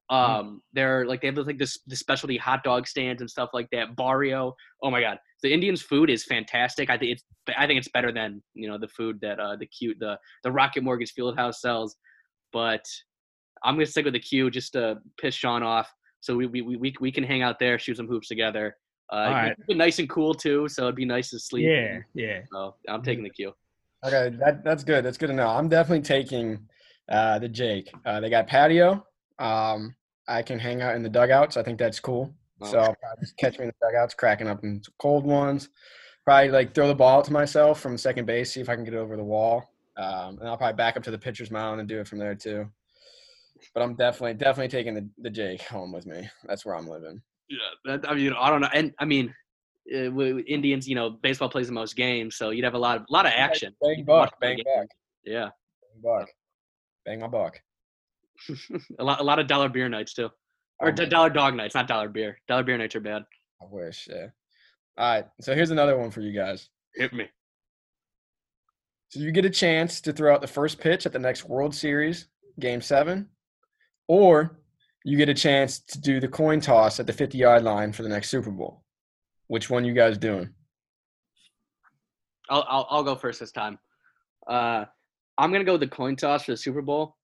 [0.09, 3.69] Um, they're like they have like this the specialty hot dog stands and stuff like
[3.73, 3.97] that.
[3.97, 4.55] Barrio.
[4.83, 6.91] Oh my god, the Indians' food is fantastic.
[6.91, 7.25] I think it's
[7.57, 10.53] I think it's better than you know the food that uh the Q the the
[10.53, 11.97] Rocket Mortgage Fieldhouse sells.
[12.53, 12.85] But
[13.65, 15.93] I'm gonna stick with the Q just to piss Sean off.
[16.21, 18.77] So we we we we can hang out there, shoot some hoops together.
[19.13, 19.49] Uh, right.
[19.53, 21.67] it's been nice and cool too, so it'd be nice to sleep.
[21.69, 22.41] Yeah, yeah.
[22.53, 23.53] So I'm taking the Q.
[24.05, 25.05] Okay, that that's good.
[25.05, 25.49] That's good to know.
[25.49, 26.59] I'm definitely taking
[27.09, 27.91] uh, the Jake.
[28.05, 29.05] Uh, they got patio.
[29.39, 29.95] Um,
[30.29, 31.57] I can hang out in the dugouts.
[31.57, 32.35] I think that's cool.
[32.65, 32.83] So Oh.
[32.83, 35.69] I'll probably just catch me in the dugouts, cracking up in some cold ones.
[36.25, 38.95] Probably like throw the ball to myself from second base, see if I can get
[38.95, 39.71] it over the wall.
[39.97, 42.35] Um, and I'll probably back up to the pitcher's mound and do it from there
[42.35, 42.69] too.
[43.75, 46.29] But I'm definitely definitely taking the, the Jake home with me.
[46.45, 47.23] That's where I'm living.
[47.49, 49.33] Yeah, that, I mean, I don't know, and I mean,
[49.95, 53.03] uh, Indians, you know, baseball plays the most games, so you'd have a lot of
[53.09, 53.73] a lot of action.
[53.81, 54.89] Bang buck, bang buck,
[55.25, 55.45] Yeah,
[55.81, 56.29] bang buck,
[57.05, 57.61] bang my buck.
[58.99, 60.31] a lot a lot of dollar beer nights too,
[60.81, 62.39] or Oh d- dollar dog nights, not dollar beer.
[62.49, 63.23] Dollar beer nights are bad.
[63.61, 64.09] I wish.
[64.11, 64.27] Yeah.
[64.99, 65.27] All right.
[65.41, 66.69] So here's another one for you guys.
[66.95, 67.27] Hit me.
[69.09, 71.75] So you get a chance to throw out the first pitch at the next World
[71.75, 72.29] Series,
[72.59, 73.29] Game Seven,
[74.09, 74.59] or
[75.05, 78.03] you get a chance to do the coin toss at the 50 yard line for
[78.03, 78.83] the next Super Bowl.
[79.47, 80.51] Which one you guys doing?
[82.51, 83.79] I'll, I'll I'll go first this time.
[84.49, 84.85] Uh,
[85.39, 87.17] I'm gonna go with the coin toss for the Super Bowl.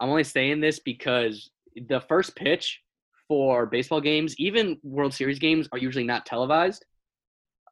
[0.00, 1.50] I'm only saying this because
[1.88, 2.80] the first pitch
[3.26, 6.84] for baseball games, even World Series games, are usually not televised.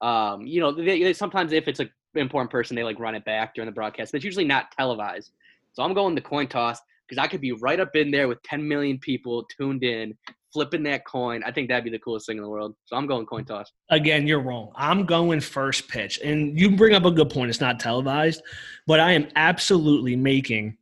[0.03, 3.25] Um, you know, they, they, sometimes if it's an important person, they like run it
[3.25, 5.31] back during the broadcast, but it's usually not televised.
[5.73, 8.43] So I'm going the coin toss because I could be right up in there with
[8.43, 10.17] 10 million people tuned in,
[10.53, 11.43] flipping that coin.
[11.45, 12.75] I think that'd be the coolest thing in the world.
[12.87, 13.71] So I'm going coin toss.
[13.91, 14.73] Again, you're wrong.
[14.75, 16.19] I'm going first pitch.
[16.25, 17.51] And you bring up a good point.
[17.51, 18.43] It's not televised,
[18.87, 20.77] but I am absolutely making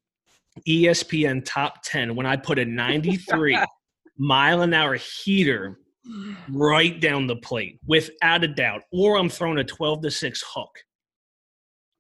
[0.67, 3.59] ESPN top 10 when I put a 93
[4.19, 5.79] mile an hour heater
[6.51, 10.71] right down the plate without a doubt, or I'm throwing a 12 to 6 hook.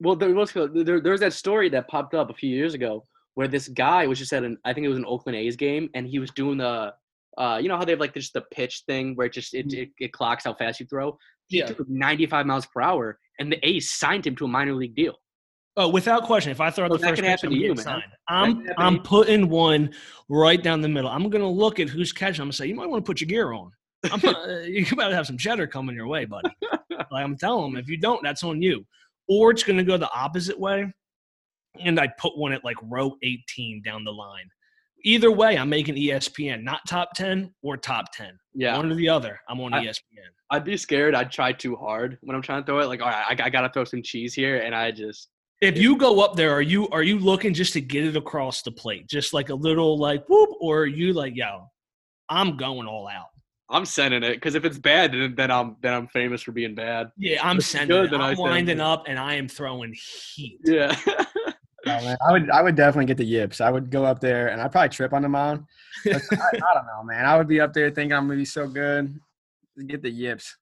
[0.00, 3.06] Well, there was there, there was that story that popped up a few years ago
[3.34, 5.88] where this guy was just at an I think it was an Oakland A's game
[5.94, 6.92] and he was doing the
[7.38, 9.72] uh you know how they have like just the pitch thing where it just it,
[9.72, 11.16] it, it clocks how fast you throw.
[11.48, 11.66] He Yeah.
[11.66, 15.14] threw 95 miles per hour and the A's signed him to a minor league deal.
[15.76, 16.52] Oh, without question.
[16.52, 18.02] If I throw out So the first pitch, I'm to you, signed.
[18.28, 19.92] I'm can happen to I'm putting one
[20.28, 21.10] right down the middle.
[21.10, 22.42] I'm gonna look at who's catching.
[22.42, 23.72] I'm gonna say, you might want to put your gear on.
[24.04, 26.50] I'm, uh, you better have some cheddar coming your way, buddy.
[26.90, 28.86] like I'm telling them, if you don't, that's on you.
[29.28, 30.92] Or it's gonna go the opposite way,
[31.80, 34.48] and I put one at like row 18 down the line.
[35.06, 38.38] Either way, I'm making ESPN, not top 10 or top 10.
[38.54, 38.76] Yeah.
[38.76, 39.38] One or the other.
[39.48, 40.30] I'm on I- ESPN.
[40.50, 41.14] I'd be scared.
[41.14, 42.86] I'd try too hard when I'm trying to throw it.
[42.86, 44.58] Like, all right, I, I got to throw some cheese here.
[44.60, 45.28] And I just,
[45.60, 48.62] If you go up there, are you are you looking just to get it across
[48.62, 51.66] the plate, just like a little like whoop, or are you like, yo,
[52.28, 53.26] I'm going all out?
[53.70, 56.74] I'm sending it because if it's bad, then, then I'm then I'm famous for being
[56.74, 57.10] bad.
[57.16, 57.88] Yeah, I'm If sending.
[57.96, 58.20] good, it.
[58.20, 58.82] I I'm winding it.
[58.82, 59.94] up, and I am throwing
[60.34, 60.60] heat.
[60.64, 60.94] Yeah.
[61.86, 63.60] Oh, man, I would I would definitely get the yips.
[63.60, 65.64] I would go up there and I'd probably trip on the mound.
[66.06, 66.12] I, I
[66.72, 67.26] don't know, man.
[67.26, 69.14] I would be up there thinking I'm gonna be so good.
[69.86, 70.56] Get the yips.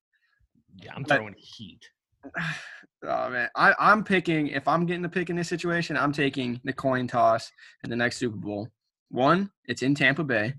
[0.83, 1.79] Yeah, I'm But- throwing heat.
[3.05, 4.49] Oh man, I, I'm picking.
[4.49, 7.51] If I'm getting the pick in this situation, I'm taking the coin toss
[7.83, 8.69] in the next Super Bowl.
[9.11, 10.55] One, it's in Tampa Bay,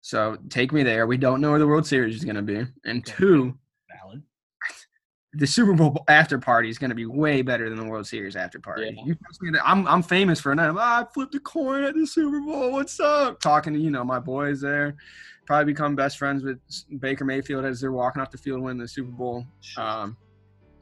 [0.00, 1.06] so take me there.
[1.06, 3.58] We don't know where the World Series is going to be, and two,
[4.00, 4.22] Valid.
[5.34, 8.36] the Super Bowl after party is going to be way better than the World Series
[8.36, 8.96] after party.
[9.04, 9.14] Yeah.
[9.52, 12.70] That I'm I'm famous for of, "Ah, I flipped a coin at the Super Bowl.
[12.72, 13.40] What's up?
[13.40, 14.94] Talking to you know my boys there.
[15.46, 16.60] Probably become best friends with
[17.00, 19.44] Baker Mayfield as they're walking off the field winning the Super Bowl.
[19.76, 20.16] Um,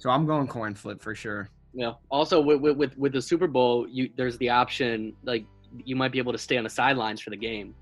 [0.00, 1.48] so I'm going coin flip for sure.
[1.72, 1.92] Yeah.
[2.10, 5.44] Also, with, with with with the Super Bowl, you there's the option like
[5.84, 7.74] you might be able to stay on the sidelines for the game,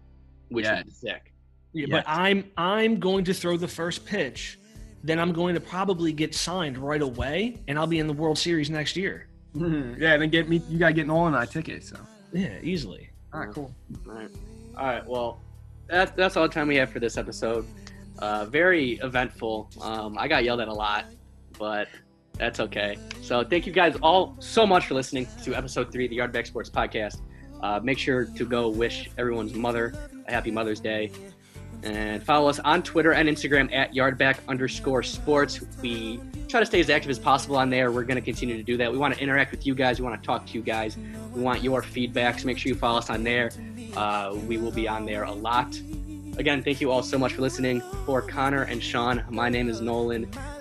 [0.50, 0.76] which Yeah.
[0.78, 1.32] would be sick.
[1.72, 1.90] Yeah, Yes.
[1.90, 4.58] but I'm I'm going to throw the first pitch,
[5.02, 8.36] then I'm going to probably get signed right away, and I'll be in the World
[8.38, 9.28] Series next year.
[9.54, 10.60] yeah, and then get me.
[10.68, 11.88] You got to get Nolan and I tickets.
[11.88, 11.96] So
[12.32, 13.08] Yeah, easily.
[13.32, 13.74] all right, cool.
[14.06, 14.30] All right.
[14.76, 15.06] All right.
[15.06, 15.40] Well,
[15.86, 17.64] that's that's all the time we have for this episode.
[18.18, 19.70] Uh, very eventful.
[19.80, 21.06] Um, I got yelled at a lot,
[21.58, 21.88] but
[22.38, 22.96] that's okay.
[23.22, 26.46] So thank you guys all so much for listening to episode three of the Yardback
[26.46, 27.20] Sports Podcast.
[27.62, 29.92] Uh, make sure to go wish everyone's mother
[30.26, 31.10] a happy Mother's Day.
[31.82, 35.60] And follow us on Twitter and Instagram at yardback underscore sports.
[35.80, 37.92] We try to stay as active as possible on there.
[37.92, 38.90] We're going to continue to do that.
[38.90, 40.00] We want to interact with you guys.
[40.00, 40.96] We want to talk to you guys.
[41.32, 42.40] We want your feedback.
[42.40, 43.50] So make sure you follow us on there.
[43.96, 45.78] Uh, we will be on there a lot.
[46.36, 47.80] Again, thank you all so much for listening.
[48.06, 50.28] For Connor and Sean, my name is Nolan.